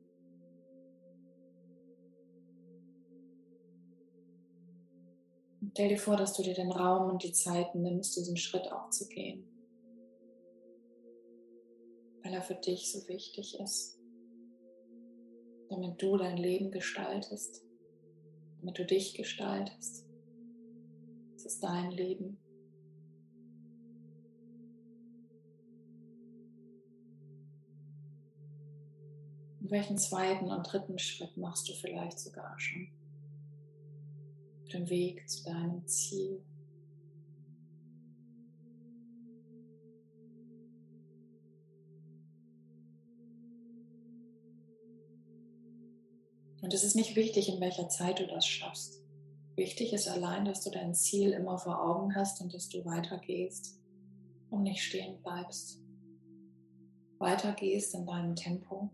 [5.71, 8.91] stell dir vor, dass du dir den Raum und die Zeit nimmst, diesen Schritt auch
[8.91, 9.45] zu gehen,
[12.23, 13.99] weil er für dich so wichtig ist,
[15.71, 17.65] damit du dein Leben gestaltest
[18.65, 20.07] damit du dich gestaltest.
[21.37, 22.39] Es ist dein Leben.
[29.61, 32.89] Und welchen zweiten und dritten Schritt machst du vielleicht sogar schon?
[34.62, 36.43] Auf dem Weg zu deinem Ziel.
[46.65, 49.03] Und es ist nicht wichtig, in welcher Zeit du das schaffst.
[49.55, 53.79] Wichtig ist allein, dass du dein Ziel immer vor Augen hast und dass du weitergehst
[54.49, 55.83] und nicht stehen bleibst.
[57.19, 58.89] Weitergehst in deinem Tempo,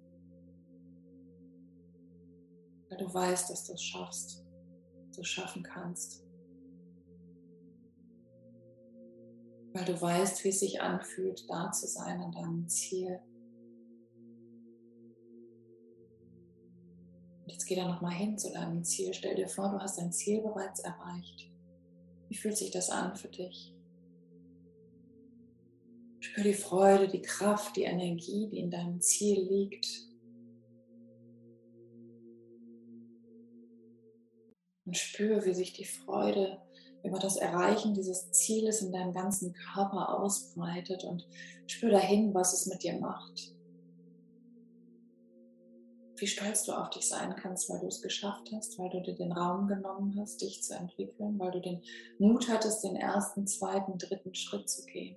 [2.88, 4.44] weil du weißt, dass du es schaffst,
[5.14, 6.24] du schaffen kannst.
[9.74, 13.20] Weil du weißt, wie es sich anfühlt, da zu sein an deinem Ziel.
[17.70, 19.14] Geh da nochmal hin zu deinem Ziel.
[19.14, 21.52] Stell dir vor, du hast dein Ziel bereits erreicht.
[22.28, 23.72] Wie fühlt sich das an für dich?
[26.18, 29.86] Spür die Freude, die Kraft, die Energie, die in deinem Ziel liegt.
[34.84, 36.60] Und spür, wie sich die Freude
[37.04, 41.24] über das Erreichen dieses Zieles in deinem ganzen Körper ausbreitet und
[41.68, 43.54] spür dahin, was es mit dir macht
[46.20, 49.14] wie stolz du auf dich sein kannst, weil du es geschafft hast, weil du dir
[49.14, 51.82] den Raum genommen hast, dich zu entwickeln, weil du den
[52.18, 55.16] Mut hattest, den ersten, zweiten, dritten Schritt zu gehen.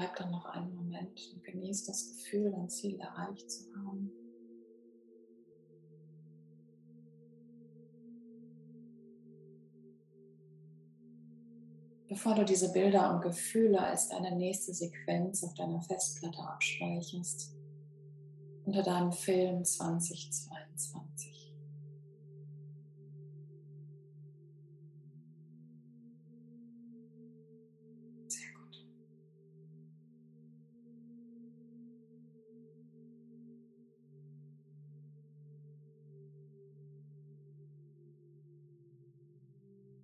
[0.00, 4.19] bleib dann noch einen Moment und genieß das Gefühl, dein Ziel erreicht zu haben.
[12.10, 17.54] Bevor du diese Bilder und Gefühle als deine nächste Sequenz auf deiner Festplatte abspeicherst,
[18.64, 21.39] unter deinem Film 2022.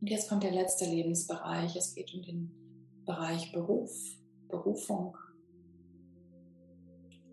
[0.07, 1.75] Und jetzt kommt der letzte Lebensbereich.
[1.75, 3.91] Es geht um den Bereich Beruf,
[4.47, 5.17] Berufung,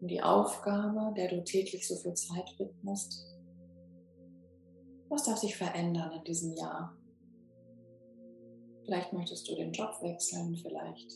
[0.02, 3.28] um die Aufgabe, der du täglich so viel Zeit widmest.
[5.08, 6.98] Was darf sich verändern in diesem Jahr?
[8.86, 11.12] Vielleicht möchtest du den Job wechseln, vielleicht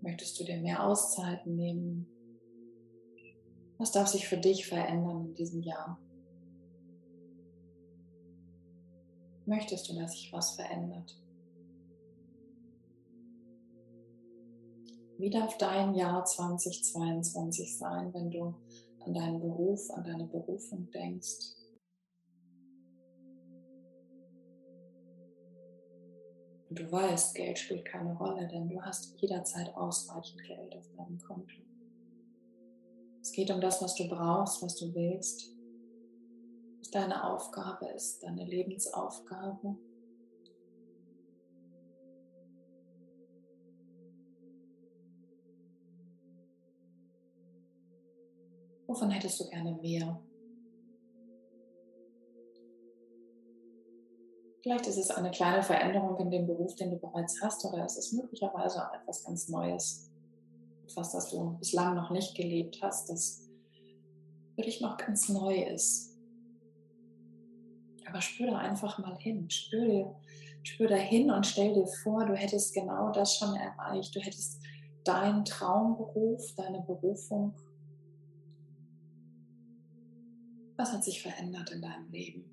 [0.00, 2.08] möchtest du dir mehr Auszeiten nehmen.
[3.78, 6.03] Was darf sich für dich verändern in diesem Jahr?
[9.46, 11.16] Möchtest du, dass sich was verändert?
[15.18, 18.54] Wie darf dein Jahr 2022 sein, wenn du
[19.04, 21.54] an deinen Beruf, an deine Berufung denkst?
[26.68, 31.18] Und du weißt, Geld spielt keine Rolle, denn du hast jederzeit ausreichend Geld auf deinem
[31.20, 31.54] Konto.
[33.22, 35.53] Es geht um das, was du brauchst, was du willst
[36.90, 39.76] deine Aufgabe ist, deine Lebensaufgabe.
[48.86, 50.20] Wovon hättest du gerne mehr?
[54.62, 57.98] Vielleicht ist es eine kleine Veränderung in dem Beruf, den du bereits hast, oder es
[57.98, 60.10] ist möglicherweise etwas ganz Neues.
[60.84, 63.48] Etwas, das du bislang noch nicht gelebt hast, das
[64.54, 66.13] für dich noch ganz neu ist.
[68.14, 69.50] Aber spür da einfach mal hin.
[69.50, 70.14] Spür,
[70.62, 74.14] spür da hin und stell dir vor, du hättest genau das schon erreicht.
[74.14, 74.62] Du hättest
[75.02, 77.56] deinen Traumberuf, deine Berufung.
[80.76, 82.44] Was hat sich verändert in deinem Leben?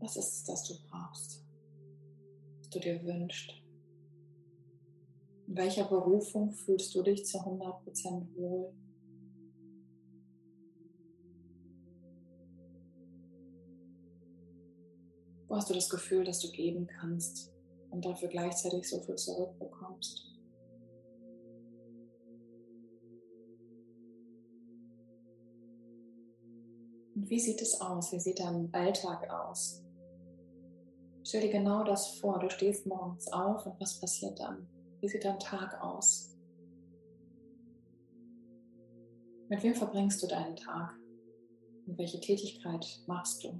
[0.00, 1.44] Was ist es, das du brauchst,
[2.60, 3.52] was du dir wünschst?
[5.46, 8.72] In welcher Berufung fühlst du dich zu 100% wohl?
[15.56, 17.50] Hast du das Gefühl, dass du geben kannst
[17.88, 20.38] und dafür gleichzeitig so viel zurückbekommst?
[27.14, 28.12] Und wie sieht es aus?
[28.12, 29.82] Wie sieht dein Alltag aus?
[31.24, 32.38] Stell dir genau das vor.
[32.38, 34.68] Du stehst morgens auf und was passiert dann?
[35.00, 36.36] Wie sieht dein Tag aus?
[39.48, 40.92] Mit wem verbringst du deinen Tag?
[41.86, 43.58] Und welche Tätigkeit machst du?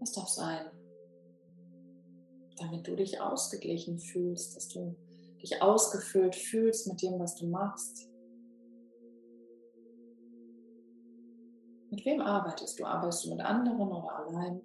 [0.00, 0.66] Das darf sein.
[2.58, 4.96] Damit du dich ausgeglichen fühlst, dass du
[5.40, 8.10] dich ausgefüllt fühlst mit dem, was du machst.
[11.90, 12.84] Mit wem arbeitest du?
[12.84, 14.60] Arbeitest du mit anderen oder allein?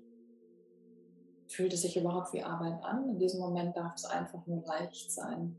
[1.48, 3.10] Fühlt es sich überhaupt wie Arbeit an?
[3.10, 5.56] In diesem Moment darf es einfach nur leicht sein.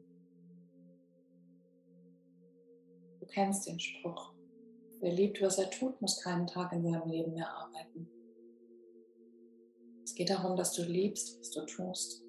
[3.21, 4.35] Du kennst den Spruch,
[5.05, 8.09] Wer liebt, was er tut, muss keinen Tag in seinem Leben mehr arbeiten.
[10.15, 12.23] Es geht darum, dass du liebst, was du tust.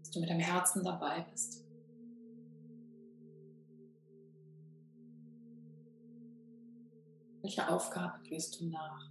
[0.00, 1.64] Dass du mit dem Herzen dabei bist.
[7.42, 9.08] Welche Aufgabe gehst du nach?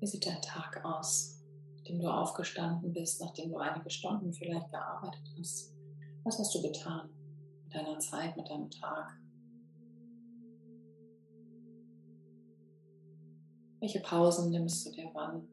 [0.00, 1.40] Wie sieht dein Tag aus,
[1.78, 5.72] nachdem du aufgestanden bist, nachdem du einige Stunden vielleicht gearbeitet hast?
[6.24, 7.08] Was hast du getan
[7.64, 9.18] mit deiner Zeit, mit deinem Tag?
[13.80, 15.48] Welche Pausen nimmst du dir wann?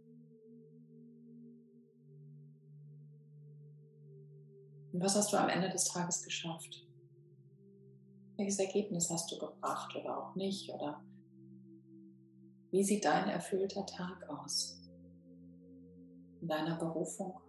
[4.91, 6.87] Und was hast du am Ende des Tages geschafft?
[8.37, 10.69] Welches Ergebnis hast du gebracht oder auch nicht?
[10.69, 11.03] Oder
[12.71, 14.81] wie sieht dein erfüllter Tag aus?
[16.41, 17.39] In deiner Berufung?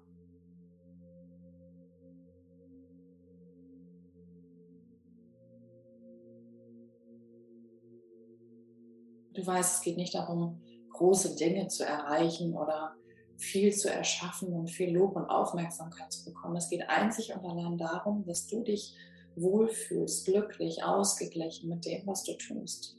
[9.37, 10.63] Du weißt, es geht nicht darum,
[10.93, 12.97] große Dinge zu erreichen oder
[13.37, 16.57] viel zu erschaffen und viel Lob und Aufmerksamkeit zu bekommen.
[16.57, 18.97] Es geht einzig und allein darum, dass du dich
[19.37, 22.97] wohlfühlst, glücklich, ausgeglichen mit dem, was du tust.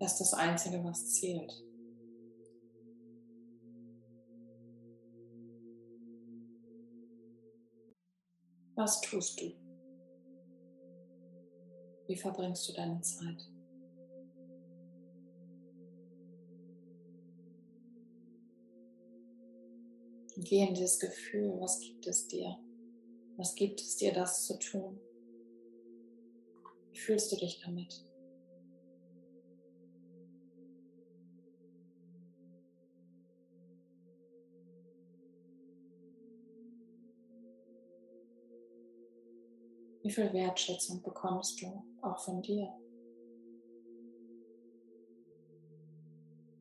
[0.00, 1.52] Das ist das Einzige, was zählt.
[8.74, 9.52] Was tust du?
[12.06, 13.57] Wie verbringst du deine Zeit?
[20.40, 22.56] Geh in dieses Gefühl, was gibt es dir?
[23.36, 25.00] Was gibt es dir, das zu tun?
[26.92, 28.04] Wie fühlst du dich damit?
[40.02, 42.72] Wie viel Wertschätzung bekommst du auch von dir?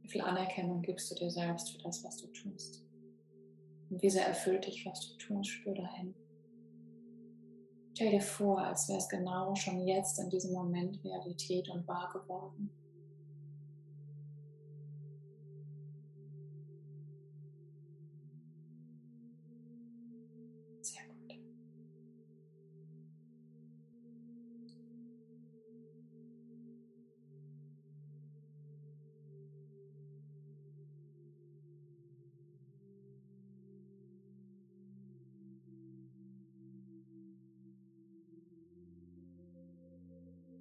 [0.02, 2.87] Wie viel Anerkennung gibst du dir selbst für das, was du tust?
[3.90, 6.14] Und wie sehr erfüllt dich, was du tust, spür dahin.
[7.94, 12.12] Stell dir vor, als wäre es genau schon jetzt in diesem Moment Realität und wahr
[12.14, 12.70] geworden.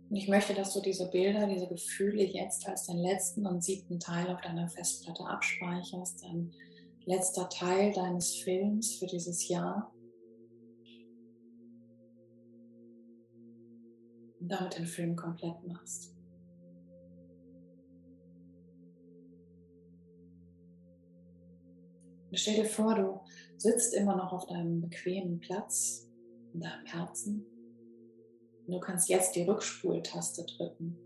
[0.09, 3.98] Und ich möchte, dass du diese Bilder, diese Gefühle jetzt als den letzten und siebten
[3.98, 6.52] Teil auf deiner Festplatte abspeicherst, ein
[7.07, 9.92] letzter Teil deines Films für dieses Jahr.
[14.38, 16.14] Und damit den Film komplett machst.
[22.30, 23.20] Und stell dir vor, du
[23.57, 26.09] sitzt immer noch auf deinem bequemen Platz
[26.52, 27.46] in deinem Herzen
[28.66, 30.98] Du kannst jetzt die Rückspultaste drücken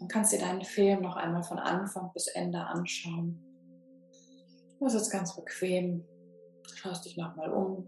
[0.00, 3.44] und kannst dir deinen Film noch einmal von Anfang bis Ende anschauen.
[4.80, 6.04] Das ist ganz bequem.
[6.74, 7.86] Schaust dich nochmal um.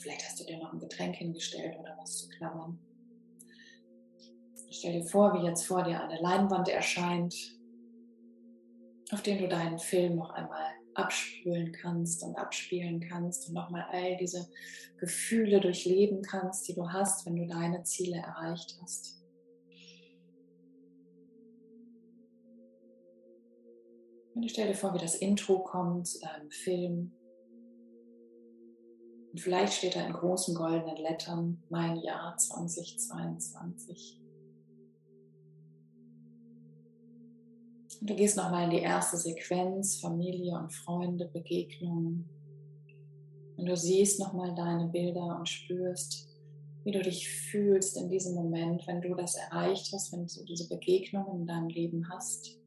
[0.00, 2.78] Vielleicht hast du dir noch ein Getränk hingestellt oder was zu klammern.
[4.70, 7.34] Stell dir vor, wie jetzt vor dir eine Leinwand erscheint,
[9.12, 14.16] auf der du deinen Film noch einmal abspülen kannst und abspielen kannst und nochmal all
[14.16, 14.48] diese
[14.98, 19.22] Gefühle durchleben kannst, die du hast, wenn du deine Ziele erreicht hast.
[24.34, 27.12] Und stell dir vor, wie das Intro kommt zu deinem Film.
[29.30, 34.21] Und vielleicht steht da in großen goldenen Lettern mein Jahr 2022.
[38.02, 42.28] Und du gehst nochmal in die erste Sequenz, Familie und Freunde, Begegnungen.
[43.56, 46.28] Und du siehst nochmal deine Bilder und spürst,
[46.82, 50.68] wie du dich fühlst in diesem Moment, wenn du das erreicht hast, wenn du diese
[50.68, 52.58] Begegnungen in deinem Leben hast.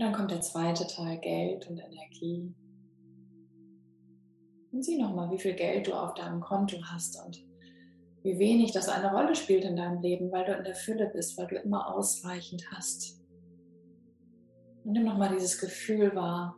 [0.00, 2.54] Und dann kommt der zweite Teil Geld und Energie.
[4.72, 7.44] Und sieh nochmal, wie viel Geld du auf deinem Konto hast und
[8.22, 11.36] wie wenig das eine Rolle spielt in deinem Leben, weil du in der Fülle bist,
[11.36, 13.20] weil du immer ausreichend hast.
[14.84, 16.56] Und nimm nochmal dieses Gefühl wahr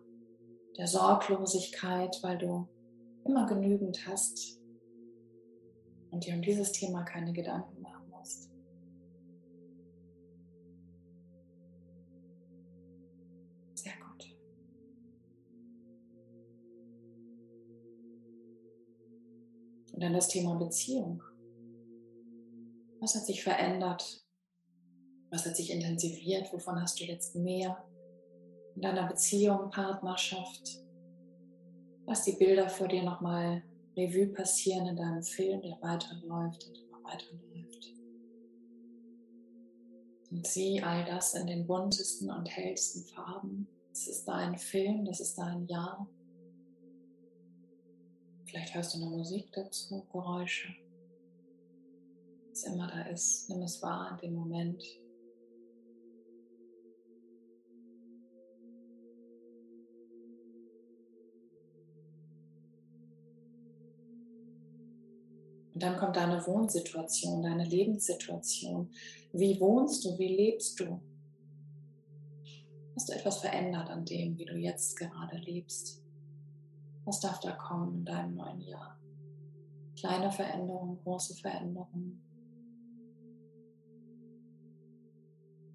[0.79, 2.69] der Sorglosigkeit, weil du
[3.25, 4.61] immer genügend hast
[6.13, 7.82] und dir um dieses Thema keine Gedanken
[20.03, 21.23] Dann das Thema Beziehung.
[22.99, 24.27] Was hat sich verändert?
[25.31, 26.53] Was hat sich intensiviert?
[26.53, 27.85] Wovon hast du jetzt mehr
[28.75, 30.81] in deiner Beziehung, Partnerschaft?
[32.05, 33.63] Lass die Bilder vor dir nochmal
[33.97, 37.95] Revue passieren in deinem Film, der weiterläuft und immer weiterläuft.
[40.33, 43.69] Und sieh all das in den buntesten und hellsten Farben.
[43.91, 46.09] Das ist dein Film, das ist dein Jahr.
[48.53, 50.69] Vielleicht hörst du eine Musik dazu, Geräusche.
[52.51, 54.85] Was immer da ist, nimm es wahr in dem Moment.
[65.73, 68.91] Und dann kommt deine Wohnsituation, deine Lebenssituation.
[69.33, 70.19] Wie wohnst du?
[70.19, 71.01] Wie lebst du?
[72.97, 76.02] Hast du etwas verändert an dem, wie du jetzt gerade lebst?
[77.05, 78.99] Was darf da kommen in deinem neuen Jahr?
[79.99, 82.23] Kleine Veränderungen, große Veränderungen.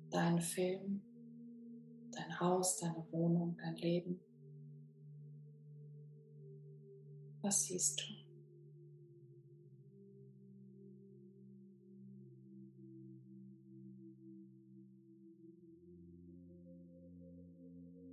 [0.10, 1.02] Dein Film,
[2.12, 4.20] dein Haus, deine Wohnung, dein Leben.
[7.42, 8.28] Was siehst du?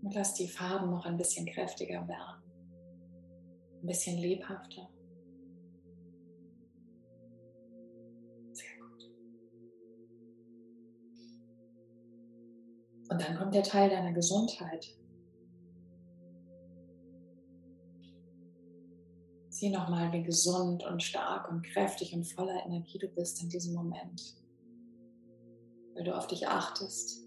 [0.03, 2.44] Und lass die Farben noch ein bisschen kräftiger werden,
[3.85, 4.89] ein bisschen lebhafter.
[8.53, 9.11] Sehr gut.
[13.11, 14.97] Und dann kommt der Teil deiner Gesundheit.
[19.51, 23.75] Sieh nochmal, wie gesund und stark und kräftig und voller Energie du bist in diesem
[23.75, 24.35] Moment,
[25.95, 27.25] weil du auf dich achtest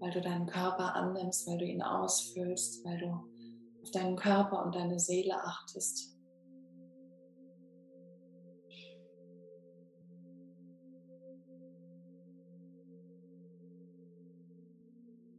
[0.00, 3.24] weil du deinen Körper annimmst, weil du ihn ausfüllst, weil du
[3.88, 6.14] auf deinen Körper und deine Seele achtest.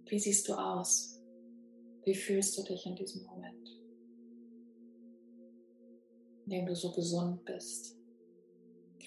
[0.08, 1.22] Wie siehst du aus?
[2.04, 3.70] Wie fühlst du dich in diesem Moment?
[6.45, 7.95] In dem du so gesund bist,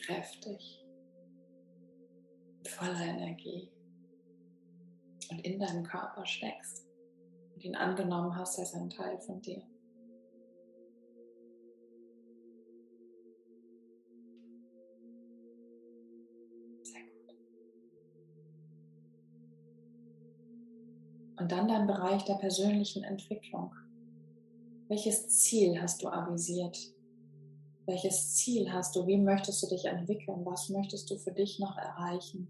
[0.04, 0.86] kräftig,
[2.68, 3.68] voller Energie
[5.30, 6.91] und in deinem Körper steckst
[7.64, 9.62] ihn angenommen hast als ein Teil von dir.
[21.38, 23.74] Und dann dein Bereich der persönlichen Entwicklung.
[24.86, 26.78] Welches Ziel hast du avisiert?
[27.86, 29.06] Welches Ziel hast du?
[29.08, 30.44] Wie möchtest du dich entwickeln?
[30.44, 32.46] Was möchtest du für dich noch erreichen?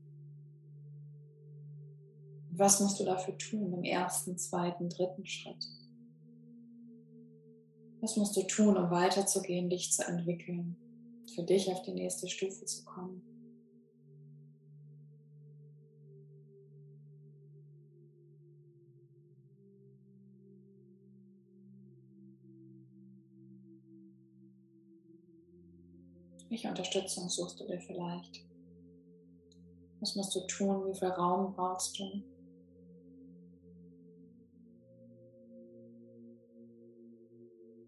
[2.55, 5.67] Was musst du dafür tun im ersten, zweiten, dritten Schritt?
[8.03, 10.77] Was musst du tun, um weiterzugehen, dich zu entwickeln,
[11.35, 13.23] für dich auf die nächste Stufe zu kommen?
[26.51, 28.45] Welche Unterstützung suchst du dir vielleicht?
[30.01, 30.87] Was musst du tun?
[30.87, 32.32] Wie viel Raum brauchst du?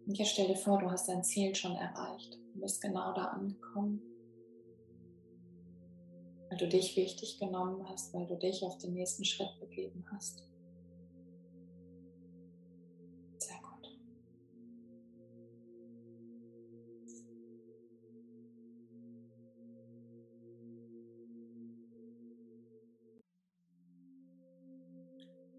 [0.07, 2.39] Und jetzt stell dir vor, du hast dein Ziel schon erreicht.
[2.53, 4.03] Du bist genau da angekommen.
[6.51, 10.47] Weil du dich wichtig genommen hast, weil du dich auf den nächsten Schritt begeben hast.
[13.39, 13.99] Sehr gut.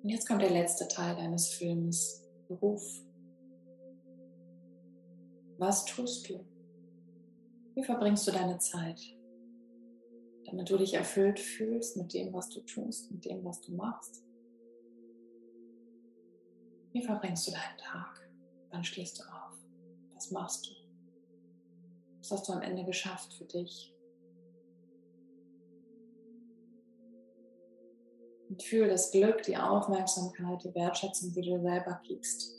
[0.03, 3.01] Und jetzt kommt der letzte Teil deines Films, Beruf.
[5.57, 6.45] Was tust du?
[7.75, 8.99] Wie verbringst du deine Zeit?
[10.45, 14.25] Damit du dich erfüllt fühlst mit dem, was du tust, mit dem, was du machst.
[16.91, 18.29] Wie verbringst du deinen Tag?
[18.71, 19.57] Wann stehst du auf?
[20.13, 20.71] Was machst du?
[22.19, 23.93] Was hast du am Ende geschafft für dich?
[28.49, 32.53] Und fühle das Glück, die Aufmerksamkeit, die Wertschätzung, die du selber gibst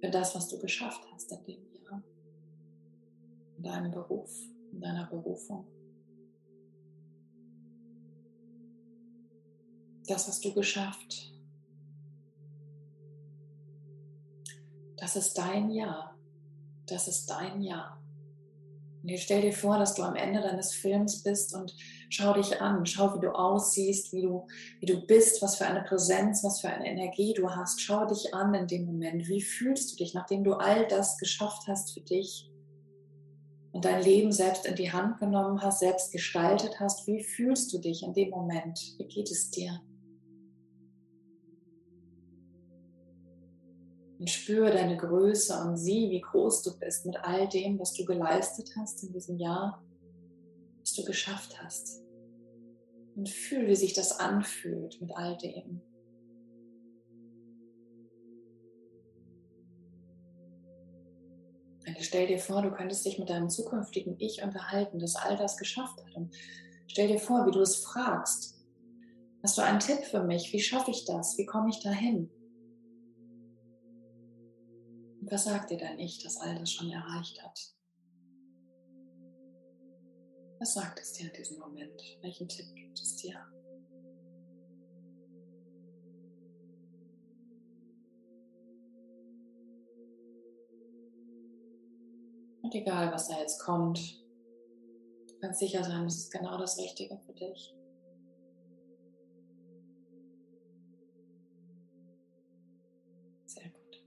[0.00, 1.69] für das, was du geschafft hast in dem
[3.60, 4.30] in deinem Beruf,
[4.72, 5.66] in deiner Berufung.
[10.06, 11.30] Das hast du geschafft.
[14.96, 16.18] Das ist dein Jahr.
[16.86, 18.02] Das ist dein Jahr.
[19.02, 21.74] Und jetzt stell dir vor, dass du am Ende deines Films bist und
[22.08, 24.46] schau dich an, schau, wie du aussiehst, wie du,
[24.80, 27.80] wie du bist, was für eine Präsenz, was für eine Energie du hast.
[27.80, 29.28] Schau dich an in dem Moment.
[29.28, 32.49] Wie fühlst du dich, nachdem du all das geschafft hast für dich?
[33.72, 37.78] Und dein Leben selbst in die Hand genommen hast, selbst gestaltet hast, wie fühlst du
[37.78, 38.94] dich in dem Moment?
[38.98, 39.80] Wie geht es dir?
[44.18, 48.04] Und spüre deine Größe und sieh, wie groß du bist mit all dem, was du
[48.04, 49.82] geleistet hast in diesem Jahr,
[50.80, 52.02] was du geschafft hast.
[53.14, 55.80] Und fühl, wie sich das anfühlt mit all dem.
[61.98, 65.98] Stell dir vor, du könntest dich mit deinem zukünftigen Ich unterhalten, das all das geschafft
[66.04, 66.14] hat.
[66.14, 66.34] Und
[66.86, 68.60] stell dir vor, wie du es fragst.
[69.42, 70.52] Hast du einen Tipp für mich?
[70.52, 71.38] Wie schaffe ich das?
[71.38, 72.30] Wie komme ich dahin?
[75.20, 77.58] Und was sagt dir dein Ich, das all das schon erreicht hat?
[80.58, 82.02] Was sagt es dir in diesem Moment?
[82.20, 83.34] Welchen Tipp gibt es dir?
[92.70, 93.98] Und egal, was da jetzt kommt,
[95.28, 97.74] du kannst sicher sein, es ist genau das Richtige für dich.
[103.44, 104.04] Sehr gut.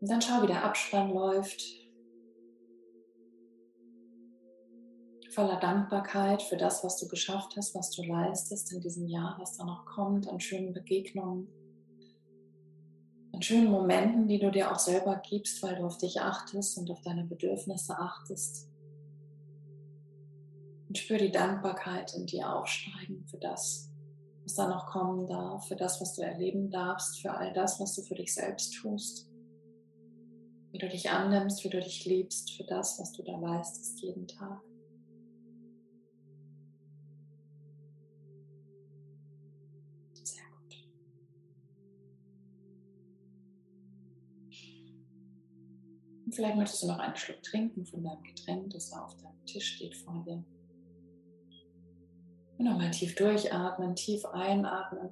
[0.00, 1.60] Und dann schau, wie der Abspann läuft.
[5.30, 9.56] Voller Dankbarkeit für das, was du geschafft hast, was du leistest in diesem Jahr, was
[9.56, 11.48] da noch kommt an schönen Begegnungen
[13.42, 17.00] schönen Momenten, die du dir auch selber gibst, weil du auf dich achtest und auf
[17.02, 18.68] deine Bedürfnisse achtest.
[20.88, 23.90] Und spür die Dankbarkeit in dir aufsteigen für das,
[24.42, 27.94] was da noch kommen darf, für das, was du erleben darfst, für all das, was
[27.94, 29.30] du für dich selbst tust.
[30.72, 34.26] Wie du dich annimmst, wie du dich liebst, für das, was du da leistest jeden
[34.26, 34.60] Tag.
[46.32, 49.76] Vielleicht möchtest du noch einen Schluck trinken von deinem Getränk, das da auf deinem Tisch
[49.76, 50.44] steht vor dir.
[52.58, 55.10] Und nochmal tief durchatmen, tief einatmen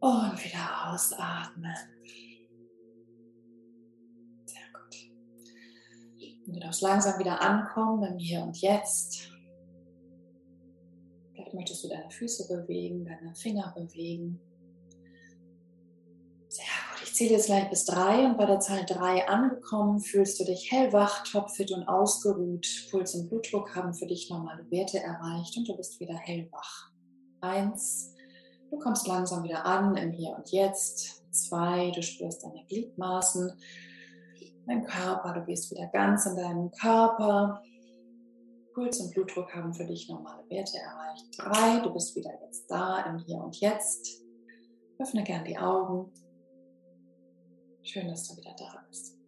[0.00, 1.76] und wieder ausatmen.
[4.46, 5.10] Sehr gut.
[6.46, 9.30] Und du darfst langsam wieder ankommen beim Hier und Jetzt.
[11.34, 14.40] Vielleicht möchtest du deine Füße bewegen, deine Finger bewegen.
[17.20, 21.22] Zähle jetzt gleich bis drei und bei der Zahl drei angekommen fühlst du dich hellwach,
[21.24, 22.66] topfit und ausgeruht.
[22.90, 26.90] Puls und Blutdruck haben für dich normale Werte erreicht und du bist wieder hellwach.
[27.42, 28.14] Eins.
[28.70, 31.22] Du kommst langsam wieder an im Hier und Jetzt.
[31.30, 31.90] Zwei.
[31.90, 33.52] Du spürst deine Gliedmaßen,
[34.66, 35.34] dein Körper.
[35.34, 37.62] Du gehst wieder ganz in deinen Körper.
[38.72, 41.26] Puls und Blutdruck haben für dich normale Werte erreicht.
[41.36, 41.80] Drei.
[41.80, 44.22] Du bist wieder jetzt da im Hier und Jetzt.
[44.98, 46.10] Öffne gern die Augen.
[47.92, 49.19] Schön, dass du wieder da bist.